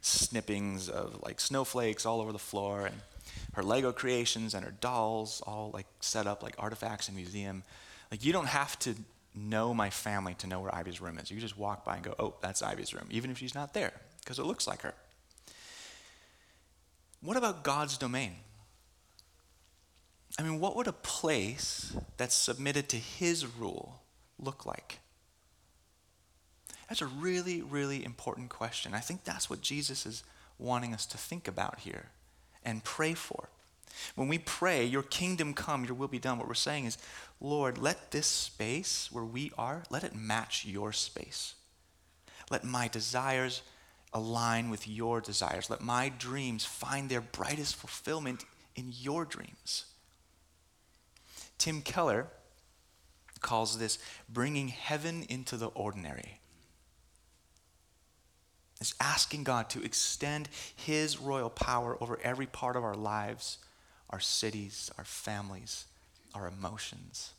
snippings 0.00 0.88
of 0.88 1.20
like 1.22 1.40
snowflakes 1.40 2.06
all 2.06 2.20
over 2.20 2.32
the 2.32 2.38
floor 2.38 2.86
and 2.86 2.96
her 3.54 3.62
Lego 3.62 3.92
creations 3.92 4.54
and 4.54 4.64
her 4.64 4.74
dolls 4.80 5.42
all 5.46 5.70
like 5.74 5.86
set 6.00 6.26
up 6.26 6.42
like 6.42 6.54
artifacts 6.58 7.08
in 7.08 7.16
museum. 7.16 7.62
Like 8.10 8.24
you 8.24 8.32
don't 8.32 8.46
have 8.46 8.78
to 8.80 8.94
know 9.34 9.72
my 9.72 9.90
family 9.90 10.34
to 10.34 10.46
know 10.46 10.60
where 10.60 10.74
Ivy's 10.74 11.00
room 11.00 11.18
is. 11.18 11.30
You 11.30 11.40
just 11.40 11.58
walk 11.58 11.84
by 11.84 11.96
and 11.96 12.04
go, 12.04 12.14
oh, 12.18 12.34
that's 12.40 12.62
Ivy's 12.62 12.94
room, 12.94 13.06
even 13.10 13.30
if 13.30 13.38
she's 13.38 13.54
not 13.54 13.74
there, 13.74 13.92
because 14.20 14.38
it 14.38 14.44
looks 14.44 14.66
like 14.66 14.82
her. 14.82 14.94
What 17.22 17.36
about 17.36 17.62
God's 17.62 17.98
domain? 17.98 18.32
I 20.40 20.42
mean, 20.42 20.58
what 20.58 20.74
would 20.74 20.86
a 20.86 20.92
place 20.92 21.94
that's 22.16 22.34
submitted 22.34 22.88
to 22.88 22.96
His 22.96 23.46
rule 23.46 24.00
look 24.38 24.64
like? 24.64 25.00
That's 26.88 27.02
a 27.02 27.06
really, 27.06 27.60
really 27.60 28.02
important 28.02 28.48
question. 28.48 28.94
I 28.94 29.00
think 29.00 29.24
that's 29.24 29.50
what 29.50 29.60
Jesus 29.60 30.06
is 30.06 30.24
wanting 30.58 30.94
us 30.94 31.04
to 31.06 31.18
think 31.18 31.46
about 31.46 31.80
here 31.80 32.06
and 32.64 32.82
pray 32.82 33.12
for. 33.12 33.50
When 34.14 34.28
we 34.28 34.38
pray, 34.38 34.82
Your 34.82 35.02
kingdom 35.02 35.52
come, 35.52 35.84
Your 35.84 35.92
will 35.92 36.08
be 36.08 36.18
done, 36.18 36.38
what 36.38 36.48
we're 36.48 36.54
saying 36.54 36.86
is, 36.86 36.96
Lord, 37.38 37.76
let 37.76 38.10
this 38.10 38.26
space 38.26 39.12
where 39.12 39.24
we 39.24 39.52
are, 39.58 39.82
let 39.90 40.04
it 40.04 40.14
match 40.14 40.64
Your 40.64 40.94
space. 40.94 41.54
Let 42.50 42.64
my 42.64 42.88
desires 42.88 43.60
align 44.14 44.70
with 44.70 44.88
Your 44.88 45.20
desires. 45.20 45.68
Let 45.68 45.82
my 45.82 46.08
dreams 46.08 46.64
find 46.64 47.10
their 47.10 47.20
brightest 47.20 47.76
fulfillment 47.76 48.46
in 48.74 48.90
Your 48.96 49.26
dreams. 49.26 49.84
Tim 51.60 51.82
Keller 51.82 52.26
calls 53.40 53.78
this 53.78 53.98
bringing 54.28 54.68
heaven 54.68 55.24
into 55.28 55.56
the 55.58 55.68
ordinary. 55.68 56.40
It's 58.80 58.94
asking 58.98 59.44
God 59.44 59.68
to 59.70 59.84
extend 59.84 60.48
His 60.74 61.20
royal 61.20 61.50
power 61.50 61.98
over 62.00 62.18
every 62.24 62.46
part 62.46 62.76
of 62.76 62.82
our 62.82 62.94
lives, 62.94 63.58
our 64.08 64.20
cities, 64.20 64.90
our 64.96 65.04
families, 65.04 65.84
our 66.34 66.48
emotions. 66.48 67.34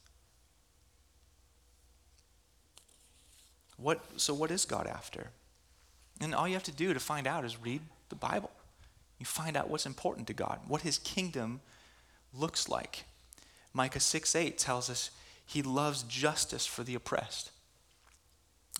What, 3.77 4.03
so, 4.17 4.35
what 4.35 4.51
is 4.51 4.65
God 4.65 4.85
after? 4.85 5.31
And 6.19 6.35
all 6.35 6.47
you 6.47 6.53
have 6.53 6.63
to 6.63 6.71
do 6.71 6.93
to 6.93 6.99
find 6.99 7.25
out 7.25 7.43
is 7.43 7.59
read 7.59 7.81
the 8.09 8.15
Bible. 8.15 8.51
You 9.17 9.25
find 9.25 9.57
out 9.57 9.67
what's 9.67 9.87
important 9.87 10.27
to 10.27 10.33
God, 10.33 10.59
what 10.67 10.81
His 10.81 10.99
kingdom 10.99 11.61
looks 12.31 12.69
like. 12.69 13.05
Micah 13.73 13.99
6 13.99 14.35
8 14.35 14.57
tells 14.57 14.89
us 14.89 15.11
he 15.45 15.61
loves 15.61 16.03
justice 16.03 16.65
for 16.65 16.83
the 16.83 16.95
oppressed. 16.95 17.51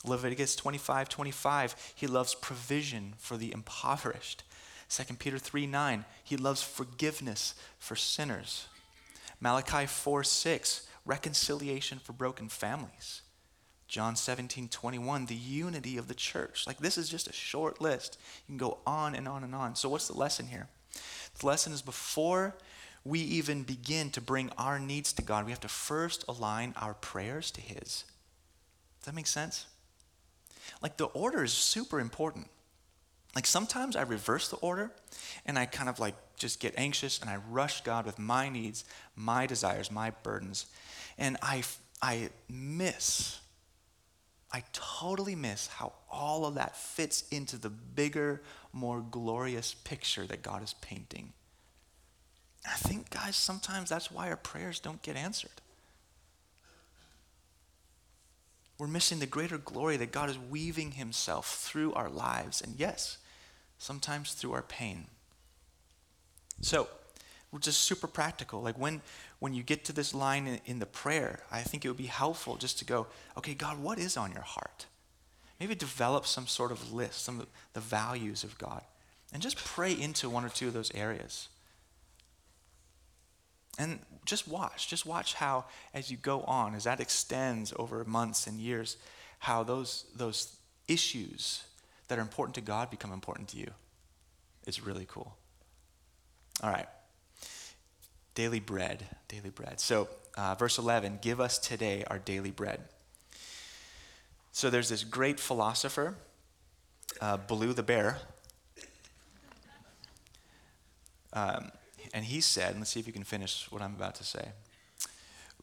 Leviticus 0.06 0.56
25 0.56 1.10
25, 1.10 1.94
he 1.96 2.08
loves 2.08 2.36
provision 2.36 3.14
for 3.18 3.38
the 3.38 3.52
impoverished. 3.52 4.44
2 4.90 5.16
Peter 5.16 5.38
3 5.38 5.68
9, 5.68 6.06
he 6.24 6.38
loves 6.38 6.62
forgiveness 6.62 7.56
for 7.78 7.96
sinners. 7.96 8.68
Malachi 9.40 9.86
4 9.86 10.24
6, 10.24 10.88
reconciliation 11.06 12.00
for 12.00 12.14
broken 12.14 12.50
families. 12.50 13.22
John 13.88 14.16
17 14.16 14.70
21, 14.70 15.26
the 15.26 15.36
unity 15.36 15.98
of 15.98 16.08
the 16.08 16.14
church. 16.14 16.66
Like 16.66 16.78
this 16.78 16.98
is 16.98 17.10
just 17.10 17.28
a 17.28 17.34
short 17.34 17.82
list. 17.82 18.18
You 18.48 18.54
can 18.54 18.58
go 18.58 18.78
on 18.86 19.16
and 19.16 19.28
on 19.28 19.44
and 19.44 19.54
on. 19.54 19.76
So, 19.76 19.90
what's 19.90 20.08
the 20.08 20.18
lesson 20.18 20.48
here? 20.48 20.68
The 21.40 21.48
lesson 21.48 21.74
is 21.74 21.82
before 21.82 22.56
we 23.04 23.20
even 23.20 23.64
begin 23.64 24.12
to 24.12 24.22
bring 24.22 24.52
our 24.58 24.80
needs 24.80 25.14
to 25.14 25.22
God, 25.22 25.46
we 25.46 25.52
have 25.52 25.60
to 25.62 25.68
first 25.68 26.24
align 26.28 26.74
our 26.78 26.94
prayers 26.94 27.52
to 27.52 27.62
His. 27.62 28.06
Does 29.00 29.06
that 29.06 29.16
make 29.16 29.28
sense? 29.28 29.66
Like 30.82 30.98
the 30.98 31.06
order 31.06 31.44
is 31.44 31.54
super 31.54 32.00
important. 32.00 32.48
Like 33.36 33.46
sometimes 33.46 33.96
I 33.96 34.02
reverse 34.02 34.50
the 34.50 34.58
order 34.58 34.92
and 35.46 35.58
I 35.58 35.66
kind 35.66 35.90
of 35.90 36.00
like 36.00 36.16
just 36.36 36.60
get 36.60 36.74
anxious 36.78 37.20
and 37.20 37.30
I 37.30 37.38
rush 37.50 37.82
God 37.82 38.06
with 38.06 38.20
my 38.20 38.50
needs, 38.50 38.84
my 39.16 39.46
desires, 39.46 39.90
my 39.90 40.12
burdens. 40.24 40.66
And 41.18 41.38
I, 41.42 41.64
I 42.02 42.30
miss, 42.50 43.40
I 44.52 44.64
totally 44.74 45.36
miss 45.36 45.68
how 45.68 45.94
all 46.10 46.46
of 46.46 46.56
that 46.56 46.76
fits 46.76 47.24
into 47.30 47.58
the 47.58 47.70
bigger, 47.70 48.42
more 48.74 49.02
glorious 49.02 49.74
picture 49.74 50.26
that 50.28 50.42
God 50.42 50.62
is 50.62 50.74
painting. 50.82 51.32
I 52.66 52.76
think, 52.76 53.10
guys, 53.10 53.36
sometimes 53.36 53.90
that's 53.90 54.12
why 54.12 54.30
our 54.30 54.38
prayers 54.38 54.80
don't 54.80 55.02
get 55.02 55.16
answered. 55.16 55.50
We're 58.78 58.88
missing 58.88 59.20
the 59.20 59.26
greater 59.26 59.58
glory 59.58 59.98
that 59.98 60.12
God 60.12 60.30
is 60.30 60.38
weaving 60.38 60.92
Himself 60.92 61.56
through 61.56 61.94
our 61.94 62.10
lives, 62.10 62.62
and 62.62 62.76
yes, 62.78 63.18
sometimes 63.78 64.34
through 64.34 64.54
our 64.54 64.62
pain. 64.62 65.06
So, 66.62 66.88
we're 67.52 67.60
just 67.60 67.82
super 67.82 68.08
practical. 68.08 68.62
Like 68.62 68.78
when, 68.80 69.02
when 69.40 69.54
you 69.54 69.62
get 69.62 69.84
to 69.86 69.94
this 69.94 70.14
line 70.14 70.48
in, 70.48 70.60
in 70.66 70.80
the 70.80 70.86
prayer, 70.86 71.42
I 71.52 71.62
think 71.62 71.84
it 71.84 71.90
would 71.90 71.98
be 71.98 72.06
helpful 72.06 72.56
just 72.56 72.80
to 72.80 72.86
go, 72.86 73.08
okay, 73.38 73.54
God, 73.54 73.80
what 73.80 74.00
is 74.00 74.16
on 74.16 74.32
your 74.32 74.42
heart? 74.42 74.86
Maybe 75.60 75.76
develop 75.76 76.26
some 76.26 76.48
sort 76.48 76.72
of 76.72 76.94
list, 76.94 77.24
some 77.24 77.40
of 77.40 77.48
the 77.74 77.82
values 77.82 78.44
of 78.44 78.58
God, 78.58 78.84
and 79.34 79.42
just 79.42 79.58
pray 79.58 79.92
into 79.92 80.30
one 80.30 80.46
or 80.46 80.50
two 80.50 80.68
of 80.68 80.74
those 80.74 80.94
areas. 80.96 81.50
And 83.80 84.00
just 84.26 84.48
watch, 84.48 84.88
just 84.88 85.06
watch 85.06 85.34
how, 85.34 85.66
as 85.94 86.12
you 86.12 86.18
go 86.18 86.42
on, 86.42 86.76
as 86.76 86.84
that 86.84 87.00
extends 87.00 87.74
over 87.78 88.04
months 88.06 88.48
and 88.48 88.60
years, 88.60 88.98
how 89.40 89.64
those, 89.64 90.06
those 90.16 90.56
issues 90.88 91.64
that 92.08 92.20
are 92.20 92.22
important 92.22 92.56
to 92.56 92.62
God 92.62 92.90
become 92.90 93.12
important 93.12 93.48
to 93.50 93.58
you. 93.58 93.72
It's 94.68 94.84
really 94.84 95.06
cool. 95.08 95.36
All 96.62 96.70
right. 96.70 96.88
Daily 98.36 98.60
bread, 98.60 99.04
daily 99.28 99.50
bread. 99.50 99.80
So, 99.80 100.08
uh, 100.38 100.56
verse 100.56 100.78
11 100.78 101.20
give 101.22 101.40
us 101.40 101.58
today 101.58 102.04
our 102.08 102.20
daily 102.20 102.52
bread. 102.52 102.82
So, 104.52 104.70
there's 104.70 104.90
this 104.90 105.04
great 105.04 105.40
philosopher, 105.40 106.16
uh, 107.20 107.38
the 107.48 107.84
bear. 107.84 108.20
Um, 111.34 111.72
and 112.14 112.26
he 112.26 112.42
said, 112.42 112.78
let's 112.78 112.92
see 112.92 113.00
if 113.00 113.08
you 113.08 113.14
can 113.14 113.24
finish 113.24 113.68
what 113.70 113.82
I'm 113.82 113.96
about 113.96 114.16
to 114.16 114.24
say. 114.24 114.50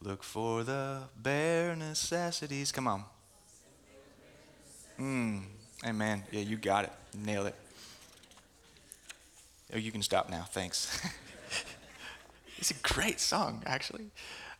Look 0.01 0.23
for 0.23 0.63
the 0.63 1.03
bare 1.17 1.75
necessities. 1.75 2.71
Come 2.71 2.87
on. 2.87 3.03
Mm, 4.99 5.43
amen. 5.85 6.23
Yeah, 6.31 6.41
you 6.41 6.57
got 6.57 6.85
it. 6.85 6.91
Nailed 7.15 7.47
it. 7.47 7.55
Oh, 9.73 9.77
you 9.77 9.91
can 9.91 10.01
stop 10.01 10.29
now. 10.29 10.43
Thanks. 10.43 11.01
it's 12.57 12.71
a 12.71 12.75
great 12.75 13.19
song, 13.19 13.61
actually. 13.65 14.11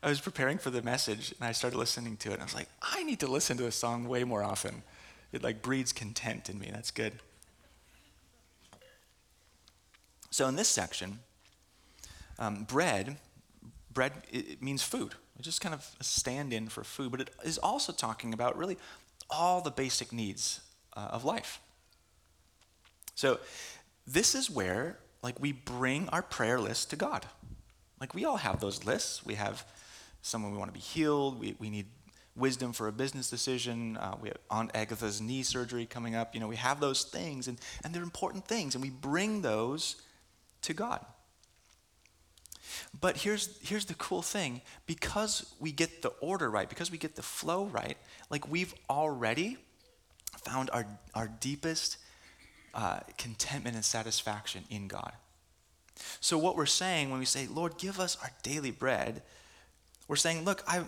I 0.04 0.10
was 0.10 0.22
preparing 0.22 0.58
for 0.58 0.70
the 0.70 0.82
message 0.82 1.34
and 1.40 1.48
I 1.48 1.52
started 1.52 1.78
listening 1.78 2.16
to 2.18 2.30
it 2.30 2.34
and 2.34 2.42
I 2.42 2.46
was 2.46 2.56
like, 2.56 2.70
I 2.82 3.04
need 3.04 3.20
to 3.22 3.28
listen 3.28 3.58
to 3.58 3.66
a 3.66 3.72
song 3.72 4.08
way 4.08 4.24
more 4.24 4.44
often. 4.44 4.84
It 5.32 5.44
like 5.44 5.62
breeds 5.62 5.92
content 5.92 6.50
in 6.50 6.60
me. 6.60 6.70
That's 6.72 6.92
good. 6.92 7.14
So 10.32 10.48
in 10.48 10.56
this 10.56 10.70
section, 10.70 11.20
um, 12.40 12.64
bread, 12.64 13.18
bread 13.94 14.14
it, 14.32 14.62
means 14.62 14.82
food. 14.82 15.14
It's 15.38 15.46
just 15.46 15.62
kind 15.62 15.76
of 15.76 15.88
a 16.00 16.04
stand-in 16.04 16.68
for 16.70 16.84
food, 16.84 17.12
but 17.12 17.22
it 17.22 17.30
is 17.44 17.58
also 17.58 17.94
talking 17.94 18.34
about 18.34 18.58
really 18.58 18.78
all 19.30 19.62
the 19.62 19.72
basic 19.72 20.12
needs 20.12 20.62
uh, 20.98 21.10
of 21.12 21.24
life. 21.24 21.62
So 23.16 23.40
this 24.08 24.34
is 24.34 24.50
where 24.50 24.98
like 25.22 25.40
we 25.40 25.52
bring 25.52 26.10
our 26.10 26.22
prayer 26.22 26.60
list 26.60 26.90
to 26.90 26.96
God. 26.96 27.26
Like 28.00 28.16
we 28.16 28.26
all 28.26 28.38
have 28.38 28.60
those 28.60 28.86
lists. 28.86 29.26
We 29.26 29.36
have 29.36 29.66
someone 30.22 30.52
we 30.52 30.58
want 30.58 30.70
to 30.70 30.74
be 30.74 30.84
healed. 30.84 31.40
We, 31.40 31.56
we 31.60 31.70
need 31.70 31.88
wisdom 32.36 32.72
for 32.72 32.88
a 32.88 32.92
business 32.92 33.30
decision. 33.30 33.98
Uh, 33.98 34.16
we 34.22 34.30
have 34.30 34.38
Aunt 34.50 34.72
Agatha's 34.74 35.22
knee 35.22 35.44
surgery 35.44 35.86
coming 35.86 36.16
up. 36.16 36.34
You 36.34 36.40
know, 36.40 36.48
we 36.48 36.56
have 36.56 36.80
those 36.80 37.04
things, 37.04 37.48
and, 37.48 37.60
and 37.84 37.94
they're 37.94 38.04
important 38.04 38.48
things, 38.48 38.76
and 38.76 38.82
we 38.82 38.90
bring 38.90 39.42
those 39.42 39.98
to 40.62 40.74
God. 40.74 41.06
But 43.00 43.18
here's, 43.18 43.58
here's 43.62 43.86
the 43.86 43.94
cool 43.96 44.22
thing 44.22 44.62
because 44.86 45.54
we 45.60 45.72
get 45.72 46.02
the 46.02 46.10
order 46.22 46.50
right, 46.50 46.70
because 46.70 46.92
we 46.92 46.98
get 46.98 47.16
the 47.16 47.22
flow 47.22 47.66
right, 47.66 47.98
like 48.30 48.50
we've 48.50 48.74
already 48.90 49.58
found 50.46 50.70
our, 50.72 50.86
our 51.14 51.28
deepest 51.28 51.98
uh, 52.74 53.00
contentment 53.18 53.76
and 53.76 53.86
satisfaction 53.86 54.64
in 54.70 54.88
God. 54.88 55.12
So, 56.20 56.38
what 56.38 56.56
we're 56.56 56.66
saying 56.66 57.10
when 57.10 57.20
we 57.20 57.26
say, 57.26 57.48
Lord, 57.48 57.78
give 57.78 58.00
us 58.00 58.18
our 58.22 58.32
daily 58.42 58.72
bread, 58.72 59.22
we're 60.08 60.16
saying, 60.16 60.46
look, 60.46 60.64
I, 60.68 60.84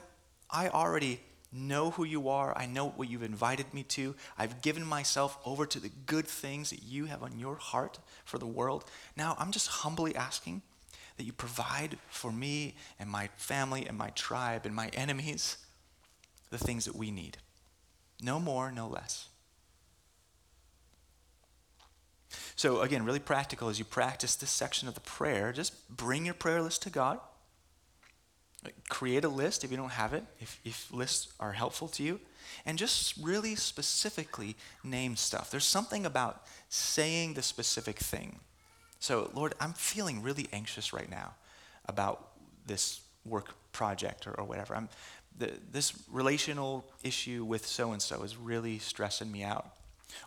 I 0.50 0.70
already 0.70 1.20
know 1.52 1.92
who 1.92 2.04
you 2.06 2.30
are. 2.30 2.58
I 2.58 2.66
know 2.66 2.90
what 2.90 3.10
you've 3.10 3.24
invited 3.24 3.74
me 3.74 3.84
to. 3.84 4.16
I've 4.38 4.62
given 4.62 4.86
myself 4.86 5.38
over 5.46 5.66
to 5.66 5.80
the 5.80 5.92
good 6.06 6.26
things 6.26 6.70
that 6.70 6.84
you 6.84 7.06
have 7.06 7.24
on 7.24 7.38
your 7.38 7.56
heart 7.56 8.00
for 8.24 8.38
the 8.38 8.48
world. 8.48 8.86
Now, 9.18 9.36
I'm 9.38 9.52
just 9.52 9.68
humbly 9.68 10.16
asking 10.16 10.62
that 11.22 11.28
you 11.28 11.34
provide 11.34 12.00
for 12.10 12.32
me 12.32 12.74
and 13.00 13.08
my 13.08 13.30
family 13.38 13.86
and 13.86 13.96
my 13.96 14.10
tribe 14.10 14.66
and 14.66 14.74
my 14.74 14.88
enemies 14.88 15.58
the 16.50 16.58
things 16.58 16.86
that 16.86 16.96
we 16.96 17.12
need. 17.12 17.38
No 18.24 18.40
more, 18.40 18.72
no 18.72 18.88
less. 18.88 19.28
So, 22.56 22.82
again, 22.82 23.06
really 23.06 23.20
practical 23.20 23.70
as 23.70 23.78
you 23.78 23.86
practice 23.86 24.36
this 24.36 24.50
section 24.50 24.88
of 24.88 24.96
the 24.96 25.02
prayer, 25.02 25.54
just 25.54 25.96
bring 25.96 26.26
your 26.26 26.34
prayer 26.34 26.60
list 26.60 26.82
to 26.84 26.90
God. 26.90 27.20
Create 28.90 29.24
a 29.24 29.30
list 29.30 29.64
if 29.64 29.70
you 29.70 29.78
don't 29.78 29.92
have 29.92 30.14
it, 30.16 30.24
if, 30.40 30.60
if 30.66 30.92
lists 30.92 31.32
are 31.40 31.52
helpful 31.52 31.88
to 31.90 32.04
you. 32.04 32.20
And 32.66 32.80
just 32.80 33.16
really 33.18 33.54
specifically 33.54 34.56
name 34.84 35.16
stuff. 35.16 35.52
There's 35.52 35.66
something 35.66 36.04
about 36.04 36.48
saying 36.68 37.36
the 37.36 37.44
specific 37.44 38.00
thing 38.00 38.40
so, 39.02 39.32
Lord, 39.34 39.56
I'm 39.60 39.74
feeling 39.74 40.22
really 40.22 40.48
anxious 40.54 40.94
right 40.94 41.10
now 41.10 41.34
about 41.88 42.28
this 42.68 43.02
work 43.26 43.56
project 43.72 44.28
or, 44.28 44.40
or 44.40 44.46
whatever. 44.46 44.76
I'm, 44.76 44.90
the, 45.40 45.52
this 45.72 45.94
relational 46.08 46.86
issue 47.04 47.44
with 47.44 47.66
so 47.66 47.94
and 47.94 48.02
so 48.02 48.22
is 48.22 48.38
really 48.38 48.78
stressing 48.78 49.32
me 49.32 49.42
out. 49.42 49.72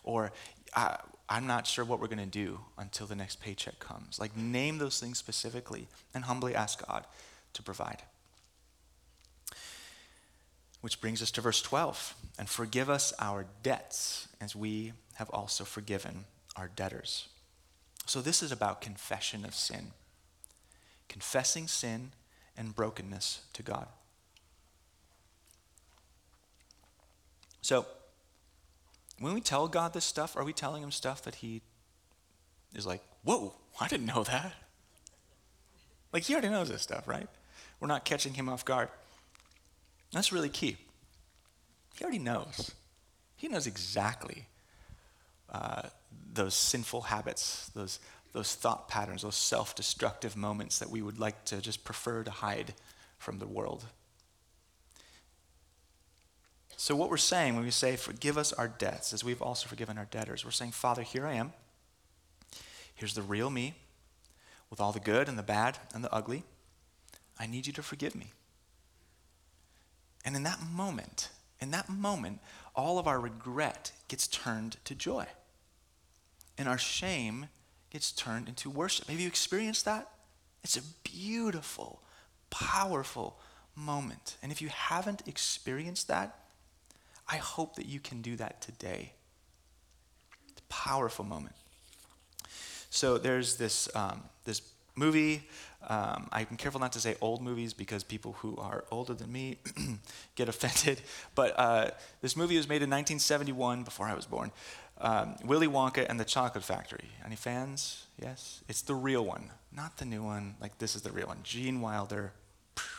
Or 0.02 0.32
I, 0.74 0.98
I'm 1.28 1.46
not 1.46 1.68
sure 1.68 1.84
what 1.84 2.00
we're 2.00 2.08
going 2.08 2.18
to 2.18 2.26
do 2.26 2.58
until 2.76 3.06
the 3.06 3.14
next 3.14 3.40
paycheck 3.40 3.78
comes. 3.78 4.18
Like, 4.18 4.37
name 4.37 4.78
those 4.78 4.98
things 4.98 5.18
specifically 5.18 5.87
and 6.12 6.24
humbly 6.24 6.56
ask 6.56 6.84
God 6.84 7.04
to 7.52 7.62
provide. 7.62 8.02
Which 10.80 11.00
brings 11.00 11.22
us 11.22 11.30
to 11.30 11.40
verse 11.40 11.62
12 11.62 12.12
and 12.40 12.48
forgive 12.48 12.90
us 12.90 13.12
our 13.20 13.46
debts 13.62 14.26
as 14.40 14.56
we 14.56 14.94
have 15.14 15.30
also 15.30 15.62
forgiven 15.62 16.24
our 16.56 16.68
debtors. 16.74 17.28
So, 18.06 18.20
this 18.20 18.42
is 18.42 18.52
about 18.52 18.80
confession 18.80 19.44
of 19.44 19.54
sin, 19.54 19.92
confessing 21.08 21.66
sin 21.66 22.12
and 22.56 22.74
brokenness 22.74 23.40
to 23.54 23.62
God. 23.62 23.88
So, 27.62 27.86
when 29.18 29.32
we 29.32 29.40
tell 29.40 29.68
God 29.68 29.94
this 29.94 30.04
stuff, 30.04 30.36
are 30.36 30.44
we 30.44 30.52
telling 30.52 30.82
him 30.82 30.90
stuff 30.90 31.22
that 31.22 31.36
he 31.36 31.62
is 32.74 32.86
like, 32.86 33.02
whoa, 33.22 33.54
I 33.80 33.88
didn't 33.88 34.06
know 34.06 34.24
that? 34.24 34.52
Like, 36.12 36.24
he 36.24 36.34
already 36.34 36.50
knows 36.50 36.68
this 36.68 36.82
stuff, 36.82 37.08
right? 37.08 37.28
We're 37.80 37.88
not 37.88 38.04
catching 38.04 38.34
him 38.34 38.48
off 38.48 38.64
guard. 38.64 38.88
That's 40.12 40.30
really 40.30 40.48
key. 40.48 40.76
He 41.96 42.04
already 42.04 42.18
knows. 42.18 42.72
He 43.36 43.48
knows 43.48 43.66
exactly 43.66 44.46
uh, 45.54 45.82
those 46.32 46.54
sinful 46.54 47.02
habits, 47.02 47.70
those, 47.76 48.00
those 48.32 48.56
thought 48.56 48.88
patterns, 48.88 49.22
those 49.22 49.36
self 49.36 49.76
destructive 49.76 50.36
moments 50.36 50.80
that 50.80 50.90
we 50.90 51.00
would 51.00 51.20
like 51.20 51.44
to 51.44 51.60
just 51.60 51.84
prefer 51.84 52.24
to 52.24 52.30
hide 52.32 52.74
from 53.18 53.38
the 53.38 53.46
world. 53.46 53.84
So, 56.76 56.96
what 56.96 57.08
we're 57.08 57.18
saying 57.18 57.54
when 57.54 57.64
we 57.64 57.70
say, 57.70 57.94
Forgive 57.94 58.36
us 58.36 58.52
our 58.52 58.66
debts, 58.66 59.12
as 59.12 59.22
we've 59.22 59.40
also 59.40 59.68
forgiven 59.68 59.96
our 59.96 60.08
debtors, 60.10 60.44
we're 60.44 60.50
saying, 60.50 60.72
Father, 60.72 61.02
here 61.02 61.24
I 61.24 61.34
am. 61.34 61.52
Here's 62.96 63.14
the 63.14 63.22
real 63.22 63.48
me, 63.48 63.74
with 64.70 64.80
all 64.80 64.90
the 64.90 64.98
good 64.98 65.28
and 65.28 65.38
the 65.38 65.44
bad 65.44 65.78
and 65.94 66.02
the 66.02 66.12
ugly. 66.12 66.42
I 67.38 67.46
need 67.46 67.68
you 67.68 67.72
to 67.74 67.82
forgive 67.82 68.16
me. 68.16 68.32
And 70.24 70.34
in 70.34 70.42
that 70.42 70.58
moment, 70.72 71.28
in 71.60 71.70
that 71.70 71.88
moment, 71.88 72.40
all 72.74 72.98
of 72.98 73.06
our 73.06 73.20
regret 73.20 73.92
gets 74.08 74.26
turned 74.26 74.78
to 74.84 74.96
joy. 74.96 75.26
And 76.56 76.68
our 76.68 76.78
shame 76.78 77.48
gets 77.90 78.12
turned 78.12 78.48
into 78.48 78.70
worship. 78.70 79.08
Have 79.08 79.20
you 79.20 79.28
experienced 79.28 79.84
that? 79.84 80.08
It's 80.62 80.76
a 80.76 80.82
beautiful, 81.02 82.02
powerful 82.50 83.38
moment. 83.76 84.36
And 84.42 84.50
if 84.50 84.62
you 84.62 84.68
haven't 84.68 85.22
experienced 85.26 86.08
that, 86.08 86.38
I 87.28 87.36
hope 87.36 87.76
that 87.76 87.86
you 87.86 88.00
can 88.00 88.22
do 88.22 88.36
that 88.36 88.60
today. 88.60 89.12
It's 90.50 90.60
a 90.60 90.72
powerful 90.72 91.24
moment. 91.24 91.54
So 92.90 93.18
there's 93.18 93.56
this, 93.56 93.88
um, 93.94 94.22
this 94.44 94.62
movie. 94.94 95.48
Um, 95.88 96.28
I'm 96.32 96.56
careful 96.56 96.80
not 96.80 96.92
to 96.92 97.00
say 97.00 97.16
old 97.20 97.42
movies 97.42 97.74
because 97.74 98.04
people 98.04 98.32
who 98.34 98.56
are 98.56 98.84
older 98.90 99.14
than 99.14 99.30
me 99.32 99.58
get 100.34 100.48
offended. 100.48 101.00
But 101.34 101.58
uh, 101.58 101.90
this 102.20 102.36
movie 102.36 102.56
was 102.56 102.68
made 102.68 102.82
in 102.82 102.90
1971, 102.90 103.82
before 103.82 104.06
I 104.06 104.14
was 104.14 104.26
born. 104.26 104.52
Um, 104.98 105.37
Willy 105.44 105.66
Wonka 105.66 106.07
and 106.09 106.18
the 106.18 106.24
Chocolate 106.24 106.64
Factory. 106.64 107.09
Any 107.24 107.37
fans? 107.37 108.07
Yes? 108.20 108.62
It's 108.68 108.83
the 108.83 108.94
real 108.94 109.24
one, 109.24 109.50
not 109.72 109.98
the 109.98 110.04
new 110.04 110.22
one. 110.22 110.54
Like, 110.61 110.78
this 110.78 110.94
is 110.94 111.02
the 111.02 111.11
real 111.11 111.26
one. 111.26 111.38
Gene 111.42 111.80
Wilder, 111.80 112.33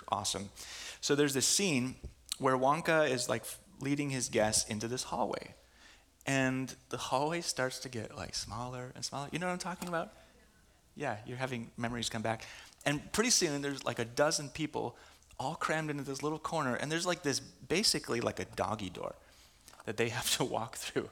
awesome. 0.10 0.50
So 1.02 1.16
there's 1.16 1.34
this 1.34 1.48
scene 1.48 1.96
where 2.38 2.58
Wonka 2.58 3.10
is 3.10 3.30
like 3.30 3.44
leading 3.80 4.10
his 4.10 4.30
guests 4.30 4.70
into 4.70 4.88
this 4.88 5.04
hallway. 5.04 5.56
And 6.26 6.74
the 6.90 6.98
hallway 6.98 7.42
starts 7.42 7.80
to 7.80 7.90
get 7.90 8.16
like 8.18 8.36
smaller 8.36 8.92
and 8.96 9.06
smaller. 9.06 9.30
You 9.32 9.40
know 9.40 9.46
what 9.46 9.54
I'm 9.54 9.60
talking 9.60 9.88
about? 9.88 10.12
Yeah, 10.96 11.18
you're 11.26 11.38
having 11.38 11.72
memories 11.78 12.10
come 12.10 12.22
back. 12.22 12.46
And 12.86 13.12
pretty 13.12 13.30
soon 13.30 13.62
there's 13.62 13.86
like 13.86 14.00
a 14.00 14.06
dozen 14.06 14.50
people 14.50 14.98
all 15.40 15.56
crammed 15.56 15.90
into 15.90 16.04
this 16.04 16.24
little 16.24 16.40
corner, 16.40 16.76
and 16.76 16.92
there's 16.92 17.06
like 17.06 17.22
this 17.22 17.40
basically 17.40 18.22
like 18.22 18.40
a 18.40 18.46
doggy 18.56 18.90
door 18.90 19.16
that 19.86 19.98
they 19.98 20.10
have 20.10 20.36
to 20.38 20.44
walk 20.44 20.78
through. 20.78 21.10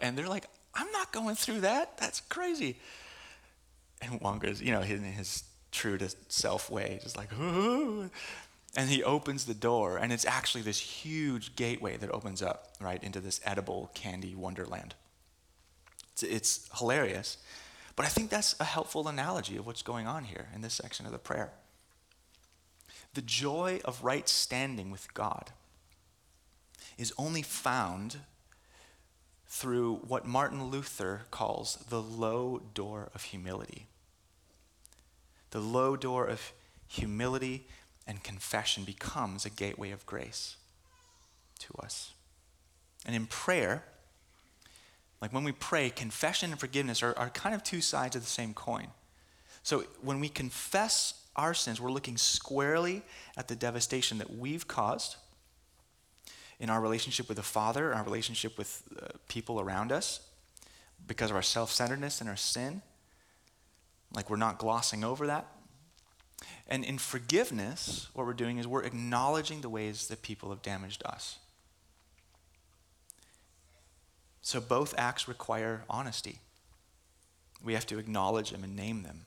And 0.00 0.16
they're 0.16 0.28
like, 0.28 0.46
I'm 0.74 0.90
not 0.92 1.12
going 1.12 1.34
through 1.34 1.62
that. 1.62 1.98
That's 1.98 2.20
crazy. 2.20 2.78
And 4.00 4.20
Wonka's, 4.20 4.62
you 4.62 4.72
know, 4.72 4.80
in 4.80 5.02
his 5.02 5.44
true 5.72 5.98
to 5.98 6.08
self 6.28 6.70
way, 6.70 7.00
just 7.02 7.16
like, 7.16 7.32
Ooh. 7.38 8.10
And 8.76 8.90
he 8.90 9.02
opens 9.02 9.46
the 9.46 9.54
door, 9.54 9.96
and 9.96 10.12
it's 10.12 10.26
actually 10.26 10.62
this 10.62 10.78
huge 10.78 11.56
gateway 11.56 11.96
that 11.96 12.10
opens 12.10 12.42
up, 12.42 12.74
right, 12.80 13.02
into 13.02 13.18
this 13.18 13.40
edible 13.44 13.90
candy 13.94 14.34
wonderland. 14.34 14.94
It's, 16.12 16.22
it's 16.22 16.70
hilarious. 16.78 17.38
But 17.96 18.06
I 18.06 18.10
think 18.10 18.30
that's 18.30 18.54
a 18.60 18.64
helpful 18.64 19.08
analogy 19.08 19.56
of 19.56 19.66
what's 19.66 19.82
going 19.82 20.06
on 20.06 20.24
here 20.24 20.48
in 20.54 20.60
this 20.60 20.74
section 20.74 21.06
of 21.06 21.12
the 21.12 21.18
prayer. 21.18 21.50
The 23.14 23.22
joy 23.22 23.80
of 23.84 24.04
right 24.04 24.28
standing 24.28 24.92
with 24.92 25.12
God 25.14 25.50
is 26.96 27.12
only 27.18 27.42
found 27.42 28.18
through 29.48 29.96
what 30.06 30.26
Martin 30.26 30.64
Luther 30.64 31.22
calls 31.30 31.76
the 31.88 32.02
low 32.02 32.62
door 32.74 33.08
of 33.14 33.24
humility. 33.24 33.86
The 35.50 35.60
low 35.60 35.96
door 35.96 36.26
of 36.26 36.52
humility 36.86 37.66
and 38.06 38.22
confession 38.22 38.84
becomes 38.84 39.46
a 39.46 39.50
gateway 39.50 39.90
of 39.90 40.04
grace 40.06 40.56
to 41.60 41.74
us. 41.82 42.12
And 43.06 43.16
in 43.16 43.26
prayer, 43.26 43.84
like 45.20 45.32
when 45.32 45.44
we 45.44 45.52
pray, 45.52 45.90
confession 45.90 46.50
and 46.50 46.60
forgiveness 46.60 47.02
are, 47.02 47.16
are 47.18 47.30
kind 47.30 47.54
of 47.54 47.62
two 47.62 47.80
sides 47.80 48.16
of 48.16 48.22
the 48.22 48.28
same 48.28 48.52
coin. 48.54 48.88
So 49.62 49.84
when 50.02 50.20
we 50.20 50.28
confess 50.28 51.14
our 51.36 51.54
sins, 51.54 51.80
we're 51.80 51.90
looking 51.90 52.16
squarely 52.16 53.02
at 53.36 53.48
the 53.48 53.56
devastation 53.56 54.18
that 54.18 54.36
we've 54.36 54.68
caused 54.68 55.16
in 56.60 56.70
our 56.70 56.80
relationship 56.80 57.28
with 57.28 57.36
the 57.36 57.42
Father, 57.42 57.94
our 57.94 58.02
relationship 58.02 58.58
with 58.58 58.82
uh, 59.00 59.06
people 59.28 59.60
around 59.60 59.92
us, 59.92 60.20
because 61.06 61.30
of 61.30 61.36
our 61.36 61.42
self 61.42 61.70
centeredness 61.70 62.20
and 62.20 62.28
our 62.28 62.36
sin. 62.36 62.82
Like 64.12 64.30
we're 64.30 64.36
not 64.36 64.58
glossing 64.58 65.04
over 65.04 65.26
that. 65.26 65.46
And 66.66 66.84
in 66.84 66.98
forgiveness, 66.98 68.08
what 68.12 68.26
we're 68.26 68.32
doing 68.32 68.58
is 68.58 68.66
we're 68.66 68.82
acknowledging 68.82 69.60
the 69.60 69.68
ways 69.68 70.08
that 70.08 70.22
people 70.22 70.50
have 70.50 70.62
damaged 70.62 71.02
us. 71.04 71.38
So 74.42 74.60
both 74.60 74.94
acts 74.96 75.28
require 75.28 75.84
honesty. 75.90 76.38
We 77.62 77.74
have 77.74 77.86
to 77.86 77.98
acknowledge 77.98 78.50
them 78.50 78.64
and 78.64 78.76
name 78.76 79.02
them. 79.02 79.26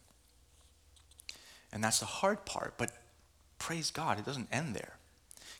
And 1.74 1.84
that's 1.84 2.00
the 2.00 2.06
hard 2.06 2.46
part, 2.46 2.76
but 2.78 2.91
praise 3.60 3.91
God, 3.91 4.20
it 4.20 4.26
doesn't 4.26 4.50
end 4.52 4.76
there. 4.76 4.96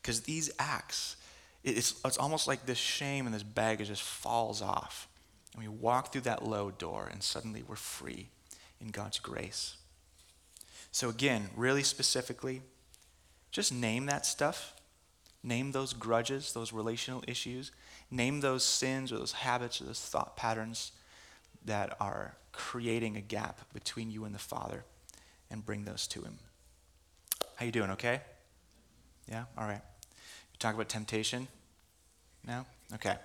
Because 0.01 0.21
these 0.21 0.49
acts, 0.57 1.15
it's, 1.63 2.00
it's 2.04 2.17
almost 2.17 2.47
like 2.47 2.65
this 2.65 2.78
shame 2.78 3.26
and 3.26 3.36
this 3.36 3.43
baggage 3.43 3.88
just 3.88 4.02
falls 4.02 4.62
off. 4.62 5.08
And 5.54 5.63
we 5.63 5.69
walk 5.69 6.12
through 6.12 6.21
that 6.21 6.43
low 6.43 6.71
door, 6.71 7.10
and 7.12 7.21
suddenly 7.21 7.63
we're 7.67 7.76
free 7.76 8.30
in 8.80 8.88
God's 8.88 9.19
grace. 9.19 9.76
So, 10.91 11.10
again, 11.10 11.50
really 11.56 11.84
specifically, 11.84 12.62
just 13.52 13.74
name 13.74 14.06
that 14.08 14.26
stuff. 14.26 14.74
Name 15.43 15.71
those 15.71 15.93
grudges, 15.93 16.54
those 16.54 16.71
relational 16.71 17.24
issues. 17.28 17.71
Name 18.10 18.41
those 18.41 18.63
sins 18.63 19.12
or 19.12 19.17
those 19.17 19.32
habits 19.32 19.82
or 19.82 19.86
those 19.86 20.00
thought 20.00 20.36
patterns 20.36 20.91
that 21.65 21.95
are 22.00 22.36
creating 22.52 23.15
a 23.17 23.21
gap 23.21 23.62
between 23.74 24.12
you 24.12 24.26
and 24.26 24.36
the 24.36 24.39
Father 24.39 24.84
and 25.50 25.65
bring 25.65 25.86
those 25.86 26.08
to 26.08 26.21
Him. 26.21 26.38
How 27.56 27.65
you 27.65 27.71
doing? 27.71 27.91
Okay? 27.91 28.21
Yeah? 29.30 29.45
All 29.58 29.65
right. 29.65 29.82
Talk 30.62 30.76
about 30.76 30.88
temptation 30.88 31.50
now? 32.47 32.65
Okay. 32.93 33.15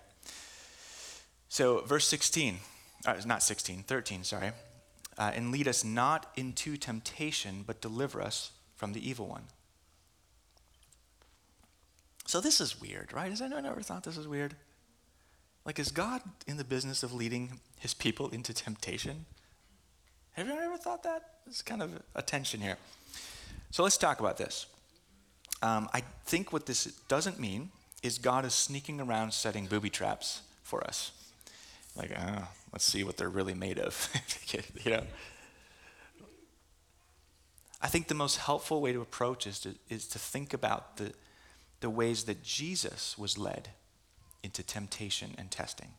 So, 1.49 1.83
verse 1.83 2.09
16, 2.09 2.59
uh, 3.07 3.15
not 3.25 3.45
16, 3.45 3.85
13, 3.85 4.25
sorry 4.25 4.51
uh, 5.19 5.33
and 5.35 5.51
lead 5.51 5.67
us 5.67 5.85
not 5.85 6.31
into 6.37 6.77
temptation, 6.77 7.65
but 7.67 7.81
deliver 7.81 8.21
us 8.21 8.53
from 8.75 8.93
the 8.93 9.09
evil 9.09 9.27
one. 9.27 9.45
So 12.27 12.41
this 12.41 12.61
is 12.61 12.81
weird, 12.81 13.13
right? 13.13 13.31
Has 13.31 13.41
anyone 13.41 13.67
ever 13.67 13.81
thought 13.81 14.03
this 14.03 14.19
is 14.19 14.29
weird? 14.29 14.55
Like, 15.65 15.79
is 15.79 15.91
God 15.91 16.23
in 16.47 16.57
the 16.57 16.65
business 16.65 17.03
of 17.03 17.13
leading 17.13 17.61
his 17.79 17.95
people 17.95 18.29
into 18.31 18.53
temptation? 18.53 19.27
Have 20.33 20.47
you 20.49 20.53
ever 20.55 20.77
thought 20.77 21.03
that? 21.05 21.31
There's 21.47 21.63
kind 21.63 21.83
of 21.83 22.03
a 22.15 22.23
tension 22.23 22.61
here. 22.61 22.77
So 23.71 23.83
let's 23.83 23.97
talk 23.97 24.21
about 24.21 24.37
this. 24.37 24.67
Um, 25.63 25.89
I 25.93 26.03
think 26.25 26.53
what 26.53 26.67
this 26.67 26.85
doesn't 27.09 27.41
mean 27.41 27.71
is 28.03 28.19
God 28.19 28.45
is 28.45 28.55
sneaking 28.55 29.01
around 29.01 29.33
setting 29.33 29.67
booby 29.67 29.91
traps 29.91 30.43
for 30.63 30.85
us. 30.87 31.13
Like, 31.97 32.13
oh, 32.17 32.49
let's 32.73 32.85
see 32.85 33.05
what 33.05 33.17
they're 33.17 33.29
really 33.29 33.55
made 33.55 33.79
of. 33.79 34.11
you 34.85 34.91
know? 34.91 35.03
I 37.81 37.89
think 37.89 38.09
the 38.09 38.15
most 38.15 38.39
helpful 38.39 38.81
way 38.81 38.93
to 38.93 39.01
approach 39.01 39.47
is 39.47 39.61
to, 39.61 39.75
is 39.89 40.07
to 40.09 40.19
think 40.19 40.53
about 40.53 40.97
the, 40.97 41.13
the 41.81 41.91
ways 41.91 42.25
that 42.25 42.43
Jesus 42.43 43.17
was 43.17 43.39
led 43.39 43.71
into 44.43 44.63
temptation 44.63 45.35
and 45.39 45.51
testing. 45.51 45.91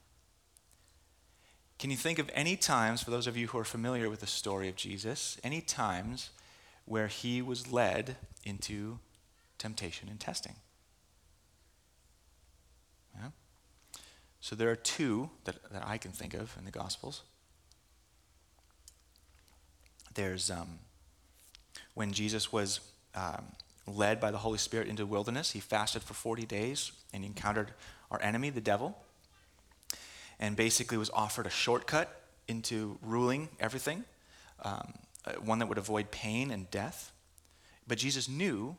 can 1.78 1.92
you 1.92 1.98
think 1.98 2.18
of 2.18 2.30
any 2.34 2.56
times, 2.56 3.04
for 3.04 3.12
those 3.12 3.28
of 3.28 3.36
you 3.36 3.48
who 3.48 3.58
are 3.58 3.66
familiar 3.66 4.10
with 4.10 4.22
the 4.22 4.28
story 4.28 4.70
of 4.70 4.76
Jesus, 4.76 5.38
any 5.44 5.62
times 5.62 6.30
where 6.86 7.08
he 7.08 7.42
was 7.42 7.72
led 7.72 8.16
into 8.44 9.00
temptation 9.58 10.10
and 10.10 10.20
testing? 10.20 10.56
Yeah? 13.16 13.30
So 14.40 14.56
there 14.56 14.70
are 14.70 14.76
two 14.76 15.30
that, 15.46 15.56
that 15.72 15.84
I 15.86 15.98
can 15.98 16.12
think 16.12 16.34
of 16.34 16.56
in 16.58 16.66
the 16.66 16.72
Gospels. 16.72 17.24
There's 20.14 20.50
um, 20.50 20.80
when 21.94 22.12
Jesus 22.12 22.52
was 22.52 22.80
um, 23.16 23.46
led 23.86 24.20
by 24.20 24.32
the 24.32 24.38
Holy 24.40 24.58
Spirit 24.58 24.88
into 24.88 25.04
the 25.04 25.08
wilderness, 25.08 25.52
he 25.52 25.60
fasted 25.60 26.04
for 26.04 26.14
40 26.14 26.46
days 26.46 26.92
and 27.14 27.24
he 27.24 27.28
encountered 27.28 27.72
our 28.10 28.22
enemy, 28.22 28.50
the 28.50 28.62
devil 28.62 28.98
and 30.40 30.56
basically 30.56 30.98
was 30.98 31.10
offered 31.12 31.46
a 31.46 31.50
shortcut 31.50 32.22
into 32.48 32.98
ruling 33.02 33.50
everything, 33.60 34.04
um, 34.64 34.94
uh, 35.26 35.34
one 35.34 35.60
that 35.60 35.68
would 35.68 35.78
avoid 35.78 36.12
pain 36.12 36.52
and 36.52 36.70
death. 36.72 37.12
But 37.88 37.98
Jesus 37.98 38.30
knew, 38.30 38.76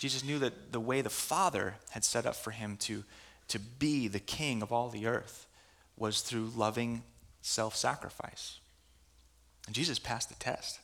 Jesus 0.00 0.24
knew 0.24 0.38
that 0.38 0.72
the 0.72 0.80
way 0.80 1.02
the 1.02 1.10
Father 1.10 1.74
had 1.90 2.04
set 2.06 2.24
up 2.24 2.34
for 2.34 2.52
him 2.52 2.78
to, 2.78 3.04
to 3.48 3.58
be 3.58 4.08
the 4.08 4.18
king 4.18 4.62
of 4.62 4.72
all 4.72 4.88
the 4.88 5.06
earth 5.06 5.46
was 5.94 6.22
through 6.22 6.50
loving 6.56 7.02
self 7.42 7.76
sacrifice. 7.76 8.60
And 9.66 9.76
Jesus 9.76 9.98
passed 9.98 10.30
the 10.30 10.36
test. 10.36 10.80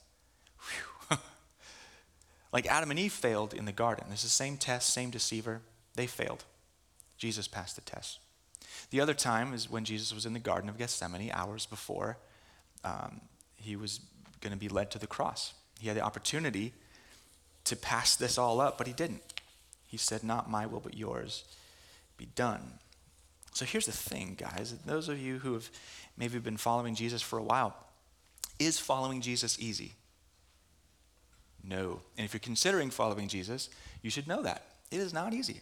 like 2.52 2.66
Adam 2.66 2.90
and 2.90 3.00
Eve 3.00 3.10
failed 3.10 3.54
in 3.54 3.64
the 3.64 3.72
garden. 3.72 4.04
It's 4.12 4.22
the 4.22 4.28
same 4.28 4.58
test, 4.58 4.92
same 4.92 5.08
deceiver. 5.08 5.62
They 5.94 6.06
failed. 6.06 6.44
Jesus 7.16 7.48
passed 7.48 7.76
the 7.76 7.80
test. 7.80 8.18
The 8.90 9.00
other 9.00 9.14
time 9.14 9.54
is 9.54 9.70
when 9.70 9.86
Jesus 9.86 10.12
was 10.14 10.26
in 10.26 10.34
the 10.34 10.38
Garden 10.38 10.68
of 10.68 10.76
Gethsemane, 10.76 11.30
hours 11.32 11.64
before 11.64 12.18
um, 12.84 13.22
he 13.54 13.76
was 13.76 14.00
going 14.42 14.52
to 14.52 14.58
be 14.58 14.68
led 14.68 14.90
to 14.90 14.98
the 14.98 15.06
cross. 15.06 15.54
He 15.80 15.88
had 15.88 15.96
the 15.96 16.02
opportunity 16.02 16.74
to 17.66 17.76
pass 17.76 18.16
this 18.16 18.38
all 18.38 18.60
up, 18.60 18.78
but 18.78 18.86
he 18.86 18.92
didn't. 18.92 19.22
He 19.86 19.96
said, 19.96 20.24
Not 20.24 20.50
my 20.50 20.66
will, 20.66 20.80
but 20.80 20.96
yours 20.96 21.44
be 22.16 22.26
done. 22.34 22.78
So 23.52 23.64
here's 23.64 23.86
the 23.86 23.92
thing, 23.92 24.36
guys. 24.38 24.74
Those 24.84 25.08
of 25.08 25.18
you 25.18 25.38
who 25.38 25.54
have 25.54 25.70
maybe 26.16 26.38
been 26.38 26.56
following 26.56 26.94
Jesus 26.94 27.22
for 27.22 27.38
a 27.38 27.42
while, 27.42 27.74
is 28.58 28.78
following 28.78 29.20
Jesus 29.20 29.58
easy? 29.58 29.92
No. 31.62 32.00
And 32.16 32.24
if 32.24 32.32
you're 32.32 32.40
considering 32.40 32.90
following 32.90 33.28
Jesus, 33.28 33.68
you 34.02 34.10
should 34.10 34.28
know 34.28 34.42
that. 34.42 34.64
It 34.90 35.00
is 35.00 35.12
not 35.12 35.34
easy 35.34 35.60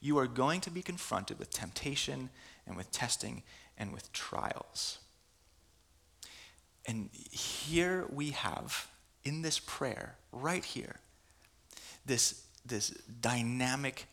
you 0.00 0.18
are 0.18 0.26
going 0.26 0.60
to 0.60 0.70
be 0.70 0.82
confronted 0.82 1.38
with 1.38 1.50
temptation 1.50 2.30
and 2.66 2.76
with 2.76 2.90
testing 2.90 3.42
and 3.78 3.92
with 3.92 4.12
trials. 4.12 4.98
And 6.86 7.10
here 7.12 8.06
we 8.10 8.30
have, 8.30 8.88
in 9.24 9.42
this 9.42 9.58
prayer, 9.58 10.14
right 10.30 10.64
here, 10.64 11.00
this, 12.06 12.42
this 12.64 12.90
dynamic, 13.20 14.06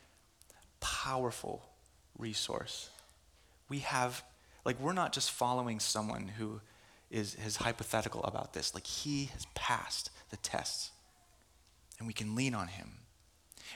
powerful 0.80 1.62
resource. 2.18 2.90
We 3.68 3.80
have, 3.80 4.22
like, 4.64 4.78
we're 4.80 4.92
not 4.92 5.12
just 5.12 5.30
following 5.30 5.80
someone 5.80 6.28
who 6.38 6.60
is, 7.10 7.36
is 7.36 7.56
hypothetical 7.56 8.22
about 8.24 8.52
this. 8.52 8.74
Like, 8.74 8.86
he 8.86 9.26
has 9.26 9.46
passed 9.54 10.10
the 10.30 10.36
tests, 10.36 10.90
and 11.98 12.06
we 12.06 12.12
can 12.12 12.34
lean 12.34 12.54
on 12.54 12.68
him 12.68 12.98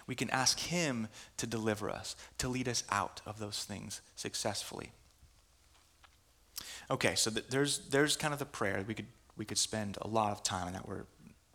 we 0.07 0.15
can 0.15 0.31
ask 0.31 0.59
Him 0.59 1.09
to 1.37 1.47
deliver 1.47 1.91
us, 1.91 2.17
to 2.39 2.49
lead 2.49 2.69
us 2.69 2.85
out 2.91 3.21
of 3.27 3.39
those 3.39 3.65
things 3.65 4.01
successfully. 4.17 4.93
Okay, 6.91 7.15
so 7.15 7.31
th- 7.31 7.47
there's, 7.49 7.81
there's 7.91 8.17
kind 8.17 8.33
of 8.33 8.39
the 8.39 8.47
prayer. 8.47 8.85
We 8.87 8.95
could, 8.95 9.07
we 9.37 9.45
could 9.45 9.59
spend 9.59 9.99
a 10.01 10.09
lot 10.09 10.33
of 10.33 10.43
time 10.43 10.69
on 10.69 10.73
that. 10.73 10.89
We're, 10.89 11.05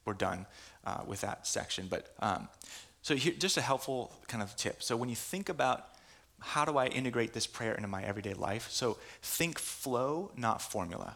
we're 0.06 0.14
done 0.14 0.45
uh, 0.86 1.01
with 1.06 1.22
that 1.22 1.47
section. 1.47 1.88
But 1.89 2.14
um, 2.20 2.47
so 3.01 3.16
here, 3.16 3.34
just 3.38 3.58
a 3.58 3.62
helpful 3.62 4.14
kind 4.28 4.43
of 4.43 4.56
tip. 4.56 4.84
So 4.84 4.95
when 4.95 5.10
you 5.10 5.16
think 5.16 5.49
about 5.49 5.89
how 6.39 6.66
do 6.66 6.78
I 6.78 6.88
integrate 6.88 7.34
this 7.34 7.47
prayer 7.47 7.74
into 7.74 7.88
my 7.88 8.04
everyday 8.04 8.34
life, 8.34 8.68
so 8.70 8.97
think 9.22 9.60
flow, 9.60 10.32
not 10.36 10.62
formula. 10.62 11.16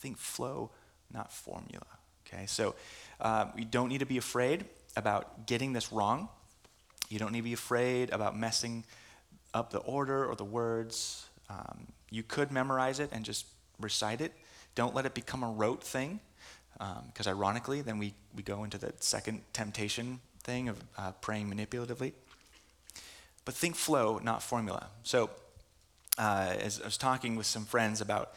Think 0.00 0.16
flow, 0.16 0.70
not 1.12 1.32
formula. 1.32 1.86
Okay, 2.26 2.46
so 2.46 2.74
uh, 3.20 3.46
you 3.56 3.64
don't 3.64 3.88
need 3.88 3.98
to 3.98 4.06
be 4.06 4.18
afraid 4.18 4.64
about 4.96 5.46
getting 5.46 5.72
this 5.72 5.92
wrong. 5.92 6.28
You 7.08 7.18
don't 7.18 7.32
need 7.32 7.40
to 7.40 7.44
be 7.44 7.52
afraid 7.52 8.10
about 8.10 8.38
messing 8.38 8.84
up 9.54 9.70
the 9.70 9.78
order 9.78 10.26
or 10.26 10.34
the 10.34 10.44
words. 10.44 11.26
Um, 11.48 11.86
you 12.10 12.22
could 12.22 12.50
memorize 12.50 13.00
it 13.00 13.10
and 13.12 13.24
just 13.24 13.46
recite 13.80 14.20
it. 14.20 14.32
Don't 14.74 14.94
let 14.94 15.06
it 15.06 15.14
become 15.14 15.42
a 15.42 15.50
rote 15.50 15.82
thing, 15.82 16.20
because 16.78 17.26
um, 17.26 17.36
ironically, 17.36 17.80
then 17.82 17.98
we, 17.98 18.14
we 18.34 18.42
go 18.42 18.64
into 18.64 18.78
the 18.78 18.92
second 19.00 19.42
temptation 19.52 20.20
thing 20.42 20.68
of 20.68 20.80
uh, 20.96 21.12
praying 21.20 21.50
manipulatively. 21.52 22.12
But 23.44 23.54
think 23.54 23.74
flow, 23.74 24.20
not 24.22 24.42
formula. 24.42 24.88
So, 25.02 25.30
uh, 26.18 26.54
as 26.60 26.80
I 26.80 26.84
was 26.84 26.96
talking 26.96 27.36
with 27.36 27.46
some 27.46 27.64
friends 27.64 28.00
about, 28.00 28.34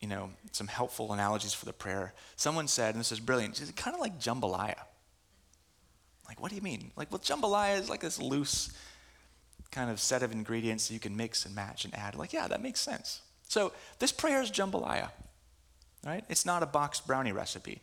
you 0.00 0.08
know, 0.08 0.30
some 0.52 0.66
helpful 0.66 1.12
analogies 1.12 1.54
for 1.54 1.64
the 1.64 1.72
prayer, 1.72 2.12
someone 2.36 2.68
said, 2.68 2.94
and 2.94 3.00
this 3.00 3.12
is 3.12 3.20
brilliant, 3.20 3.60
it's 3.60 3.70
kind 3.72 3.94
of 3.94 4.00
like 4.00 4.18
jambalaya. 4.18 4.76
Like, 6.26 6.40
what 6.40 6.50
do 6.50 6.56
you 6.56 6.62
mean? 6.62 6.90
Like, 6.96 7.10
well, 7.12 7.20
jambalaya 7.20 7.78
is 7.78 7.88
like 7.88 8.00
this 8.00 8.20
loose 8.20 8.72
kind 9.70 9.90
of 9.90 10.00
set 10.00 10.22
of 10.22 10.32
ingredients 10.32 10.88
that 10.88 10.94
you 10.94 11.00
can 11.00 11.16
mix 11.16 11.44
and 11.44 11.54
match 11.54 11.84
and 11.84 11.94
add. 11.94 12.14
Like, 12.14 12.32
yeah, 12.32 12.48
that 12.48 12.62
makes 12.62 12.80
sense. 12.80 13.20
So 13.48 13.72
this 13.98 14.12
prayer 14.12 14.40
is 14.40 14.50
jambalaya, 14.50 15.10
right? 16.04 16.24
It's 16.28 16.46
not 16.46 16.62
a 16.62 16.66
boxed 16.66 17.06
brownie 17.06 17.32
recipe 17.32 17.80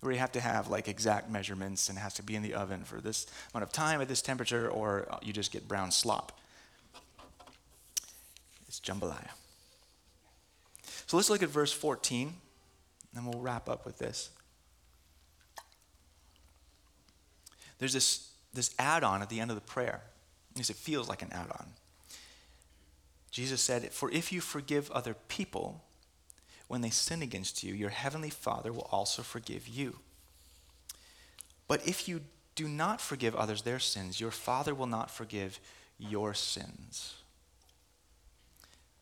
where 0.00 0.12
you 0.12 0.18
have 0.18 0.32
to 0.32 0.40
have 0.40 0.68
like 0.68 0.86
exact 0.86 1.28
measurements 1.30 1.88
and 1.88 1.98
has 1.98 2.14
to 2.14 2.22
be 2.22 2.36
in 2.36 2.42
the 2.42 2.54
oven 2.54 2.84
for 2.84 3.00
this 3.00 3.26
amount 3.52 3.64
of 3.64 3.72
time 3.72 4.00
at 4.00 4.08
this 4.08 4.22
temperature, 4.22 4.68
or 4.68 5.08
you 5.22 5.32
just 5.32 5.50
get 5.50 5.66
brown 5.66 5.90
slop. 5.90 6.38
It's 8.68 8.80
jambalaya. 8.80 9.30
So 11.06 11.16
let's 11.16 11.30
look 11.30 11.42
at 11.42 11.48
verse 11.48 11.72
14, 11.72 12.34
and 13.16 13.26
we'll 13.26 13.40
wrap 13.40 13.68
up 13.68 13.84
with 13.84 13.98
this. 13.98 14.30
there's 17.78 17.92
this, 17.92 18.28
this 18.52 18.74
add 18.78 19.04
on 19.04 19.22
at 19.22 19.28
the 19.28 19.40
end 19.40 19.50
of 19.50 19.54
the 19.54 19.62
prayer. 19.62 20.02
Because 20.52 20.70
it 20.70 20.76
feels 20.76 21.08
like 21.08 21.22
an 21.22 21.32
add 21.32 21.50
on. 21.52 21.66
Jesus 23.30 23.60
said, 23.60 23.92
For 23.92 24.10
if 24.10 24.32
you 24.32 24.40
forgive 24.40 24.90
other 24.90 25.14
people 25.28 25.84
when 26.68 26.82
they 26.82 26.90
sin 26.90 27.22
against 27.22 27.62
you, 27.62 27.74
your 27.74 27.90
heavenly 27.90 28.30
Father 28.30 28.72
will 28.72 28.88
also 28.92 29.22
forgive 29.22 29.66
you. 29.66 29.96
But 31.66 31.86
if 31.86 32.08
you 32.08 32.20
do 32.54 32.68
not 32.68 33.00
forgive 33.00 33.34
others 33.34 33.62
their 33.62 33.78
sins, 33.78 34.20
your 34.20 34.30
Father 34.30 34.74
will 34.74 34.86
not 34.86 35.10
forgive 35.10 35.58
your 35.98 36.34
sins. 36.34 37.14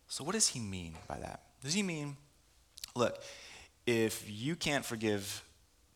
So, 0.09 0.25
what 0.25 0.33
does 0.33 0.49
he 0.49 0.61
mean 0.61 0.95
by 1.09 1.19
that? 1.19 1.43
Does 1.63 1.75
he 1.75 1.83
mean, 1.83 2.17
look, 2.95 3.23
if 3.87 4.25
you 4.29 4.57
can't 4.57 4.85
forgive 4.85 5.43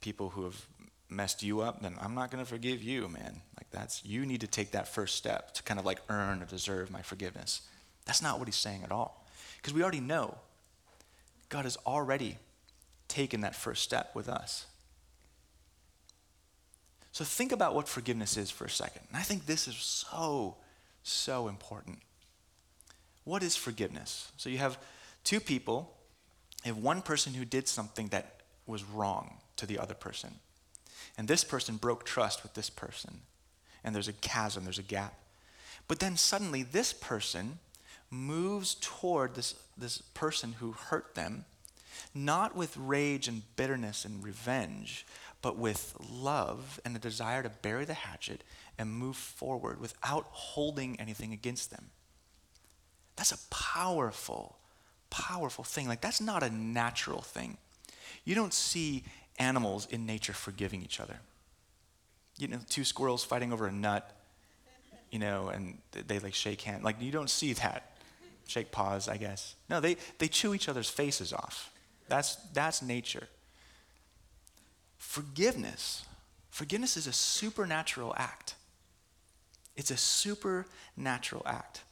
people 0.00 0.30
who 0.30 0.44
have 0.44 0.66
messed 1.08 1.42
you 1.42 1.60
up, 1.60 1.82
then 1.82 1.96
I'm 2.00 2.14
not 2.14 2.30
going 2.30 2.42
to 2.42 2.48
forgive 2.48 2.82
you, 2.82 3.08
man. 3.08 3.40
Like 3.56 3.70
that's 3.70 4.04
you 4.04 4.24
need 4.24 4.40
to 4.40 4.46
take 4.46 4.70
that 4.72 4.88
first 4.88 5.16
step 5.16 5.54
to 5.54 5.62
kind 5.62 5.78
of 5.78 5.86
like 5.86 6.00
earn 6.08 6.42
or 6.42 6.46
deserve 6.46 6.90
my 6.90 7.02
forgiveness. 7.02 7.62
That's 8.06 8.22
not 8.22 8.38
what 8.38 8.48
he's 8.48 8.56
saying 8.56 8.82
at 8.84 8.92
all. 8.92 9.26
Because 9.56 9.74
we 9.74 9.82
already 9.82 10.00
know 10.00 10.38
God 11.51 11.64
has 11.64 11.76
already 11.86 12.38
taken 13.09 13.42
that 13.42 13.55
first 13.55 13.82
step 13.82 14.12
with 14.14 14.28
us. 14.28 14.66
So 17.12 17.24
think 17.24 17.53
about 17.53 17.74
what 17.74 17.88
forgiveness 17.88 18.36
is 18.36 18.51
for 18.51 18.64
a 18.64 18.70
second. 18.70 19.03
And 19.09 19.16
I 19.16 19.22
think 19.22 19.44
this 19.44 19.68
is 19.68 19.74
so, 19.74 20.57
so 21.03 21.48
important. 21.48 21.98
What 23.24 23.42
is 23.42 23.57
forgiveness? 23.57 24.30
So 24.36 24.48
you 24.48 24.59
have 24.59 24.78
two 25.24 25.40
people, 25.40 25.92
you 26.64 26.72
have 26.72 26.82
one 26.82 27.03
person 27.03 27.34
who 27.34 27.44
did 27.44 27.68
something 27.68 28.09
that 28.09 28.40
was 28.66 28.84
wrong 28.84 29.38
to 29.57 29.66
the 29.66 29.78
other 29.78 29.94
person. 29.94 30.36
And 31.18 31.26
this 31.26 31.44
person 31.44 31.76
broke 31.76 32.05
trust 32.05 32.42
with 32.42 32.55
this 32.55 32.70
person. 32.70 33.20
And 33.82 33.94
there's 33.94 34.09
a 34.09 34.12
chasm, 34.14 34.64
there's 34.64 34.78
a 34.78 34.82
gap. 34.82 35.14
But 35.88 35.98
then 35.98 36.16
suddenly, 36.16 36.62
this 36.62 36.92
person 36.92 37.59
moves 38.11 38.76
toward 38.80 39.34
this, 39.34 39.54
this 39.76 39.98
person 39.98 40.54
who 40.54 40.72
hurt 40.72 41.14
them, 41.14 41.44
not 42.14 42.56
with 42.56 42.76
rage 42.76 43.28
and 43.28 43.42
bitterness 43.56 44.04
and 44.04 44.24
revenge, 44.24 45.06
but 45.42 45.56
with 45.56 45.94
love 46.11 46.80
and 46.84 46.94
a 46.96 46.98
desire 46.98 47.42
to 47.42 47.48
bury 47.48 47.84
the 47.84 47.94
hatchet 47.94 48.42
and 48.78 48.92
move 48.92 49.16
forward 49.16 49.80
without 49.80 50.26
holding 50.30 50.98
anything 51.00 51.32
against 51.32 51.70
them. 51.70 51.86
That's 53.16 53.32
a 53.32 53.38
powerful, 53.50 54.56
powerful 55.11 55.64
thing. 55.64 55.86
Like, 55.86 56.00
that's 56.00 56.20
not 56.20 56.42
a 56.42 56.50
natural 56.50 57.20
thing. 57.20 57.58
You 58.24 58.34
don't 58.34 58.54
see 58.54 59.04
animals 59.38 59.86
in 59.90 60.06
nature 60.06 60.32
forgiving 60.32 60.82
each 60.82 61.00
other. 61.00 61.16
You 62.38 62.48
know, 62.48 62.58
two 62.68 62.84
squirrels 62.84 63.24
fighting 63.24 63.52
over 63.52 63.66
a 63.66 63.72
nut, 63.72 64.11
you 65.11 65.18
know, 65.18 65.48
and 65.48 65.78
they 65.92 66.18
like 66.18 66.34
shake 66.34 66.62
hands. 66.62 66.84
Like, 66.84 67.00
you 67.00 67.12
don't 67.12 67.30
see 67.30 67.52
that. 67.54 67.90
Shake 68.51 68.72
paws, 68.72 69.09
I 69.09 69.16
guess. 69.16 69.55
No, 69.68 69.80
they, 69.80 69.96
they 70.18 70.28
chew 70.28 70.55
each 70.55 70.68
other's 70.68 70.90
faces 70.90 71.32
off. 71.32 71.70
That's, 72.09 72.36
that's 72.53 72.82
nature. 72.82 73.28
Forgiveness. 74.98 76.05
Forgiveness 76.51 76.96
is 76.96 77.07
a 77.07 77.12
supernatural 77.12 78.14
act. 78.16 78.57
It's 79.76 79.90
a 79.90 79.96
supernatural 79.96 81.42
act. 81.46 81.82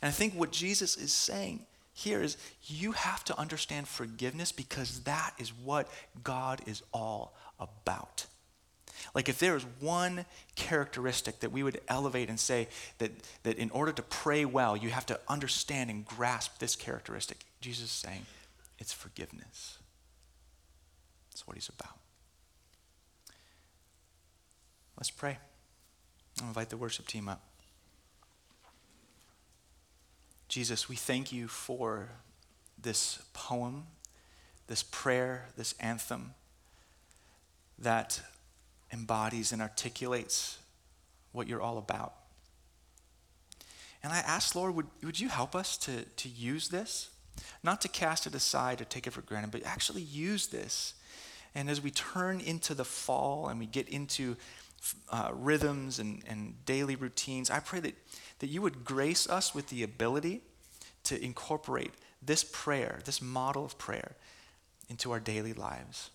And 0.00 0.08
I 0.08 0.12
think 0.12 0.34
what 0.34 0.52
Jesus 0.52 0.96
is 0.96 1.12
saying 1.12 1.66
here 1.92 2.22
is 2.22 2.36
you 2.66 2.92
have 2.92 3.24
to 3.24 3.38
understand 3.38 3.88
forgiveness 3.88 4.52
because 4.52 5.00
that 5.00 5.34
is 5.38 5.52
what 5.52 5.90
God 6.22 6.60
is 6.66 6.82
all 6.92 7.34
about. 7.58 8.26
Like, 9.14 9.28
if 9.28 9.38
there 9.38 9.56
is 9.56 9.64
one 9.80 10.24
characteristic 10.54 11.40
that 11.40 11.52
we 11.52 11.62
would 11.62 11.80
elevate 11.88 12.28
and 12.28 12.38
say 12.38 12.68
that, 12.98 13.12
that 13.42 13.58
in 13.58 13.70
order 13.70 13.92
to 13.92 14.02
pray 14.02 14.44
well, 14.44 14.76
you 14.76 14.90
have 14.90 15.06
to 15.06 15.20
understand 15.28 15.90
and 15.90 16.04
grasp 16.04 16.58
this 16.58 16.76
characteristic, 16.76 17.44
Jesus 17.60 17.86
is 17.86 17.90
saying 17.90 18.26
it's 18.78 18.92
forgiveness. 18.92 19.78
That's 21.30 21.46
what 21.46 21.56
he's 21.56 21.68
about. 21.68 21.98
Let's 24.96 25.10
pray. 25.10 25.38
I'll 26.40 26.48
invite 26.48 26.70
the 26.70 26.76
worship 26.76 27.06
team 27.06 27.28
up. 27.28 27.42
Jesus, 30.48 30.88
we 30.88 30.96
thank 30.96 31.30
you 31.30 31.46
for 31.46 32.08
this 32.80 33.22
poem, 33.32 33.86
this 34.66 34.82
prayer, 34.82 35.46
this 35.56 35.74
anthem 35.78 36.34
that 37.78 38.20
embodies 38.92 39.52
and 39.52 39.60
articulates 39.62 40.58
what 41.32 41.46
you're 41.46 41.60
all 41.60 41.78
about. 41.78 42.14
And 44.02 44.12
I 44.12 44.18
ask, 44.18 44.54
Lord, 44.54 44.74
would, 44.76 44.86
would 45.02 45.20
you 45.20 45.28
help 45.28 45.54
us 45.54 45.76
to, 45.78 46.04
to 46.04 46.28
use 46.28 46.68
this? 46.68 47.10
Not 47.62 47.80
to 47.82 47.88
cast 47.88 48.26
it 48.26 48.34
aside 48.34 48.80
or 48.80 48.84
take 48.84 49.06
it 49.06 49.12
for 49.12 49.22
granted, 49.22 49.50
but 49.50 49.64
actually 49.64 50.02
use 50.02 50.48
this. 50.48 50.94
And 51.54 51.68
as 51.68 51.80
we 51.80 51.90
turn 51.90 52.40
into 52.40 52.74
the 52.74 52.84
fall 52.84 53.48
and 53.48 53.58
we 53.58 53.66
get 53.66 53.88
into 53.88 54.36
uh, 55.10 55.30
rhythms 55.32 55.98
and, 55.98 56.22
and 56.28 56.54
daily 56.64 56.94
routines, 56.94 57.50
I 57.50 57.60
pray 57.60 57.80
that, 57.80 57.94
that 58.38 58.46
you 58.48 58.62
would 58.62 58.84
grace 58.84 59.28
us 59.28 59.54
with 59.54 59.68
the 59.68 59.82
ability 59.82 60.42
to 61.04 61.22
incorporate 61.22 61.92
this 62.22 62.44
prayer, 62.44 63.00
this 63.04 63.22
model 63.22 63.64
of 63.64 63.78
prayer, 63.78 64.16
into 64.88 65.10
our 65.12 65.20
daily 65.20 65.52
lives. 65.52 66.10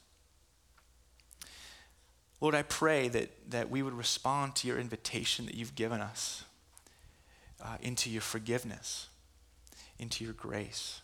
Lord, 2.43 2.55
I 2.55 2.63
pray 2.63 3.07
that, 3.07 3.51
that 3.51 3.69
we 3.69 3.81
would 3.81 3.93
respond 3.93 4.57
to 4.57 4.67
your 4.67 4.77
invitation 4.77 5.45
that 5.45 5.55
you've 5.55 5.75
given 5.75 6.01
us 6.01 6.43
uh, 7.63 7.77
into 7.81 8.09
your 8.09 8.21
forgiveness, 8.21 9.07
into 9.97 10.25
your 10.25 10.33
grace. 10.33 10.99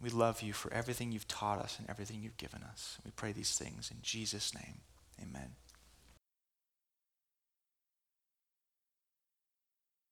We 0.00 0.08
love 0.08 0.40
you 0.40 0.54
for 0.54 0.72
everything 0.72 1.12
you've 1.12 1.28
taught 1.28 1.58
us 1.58 1.78
and 1.78 1.86
everything 1.90 2.22
you've 2.22 2.38
given 2.38 2.62
us. 2.62 2.96
We 3.04 3.10
pray 3.10 3.32
these 3.32 3.52
things 3.52 3.90
in 3.90 3.98
Jesus' 4.00 4.54
name. 4.54 4.78
Amen. 5.20 5.50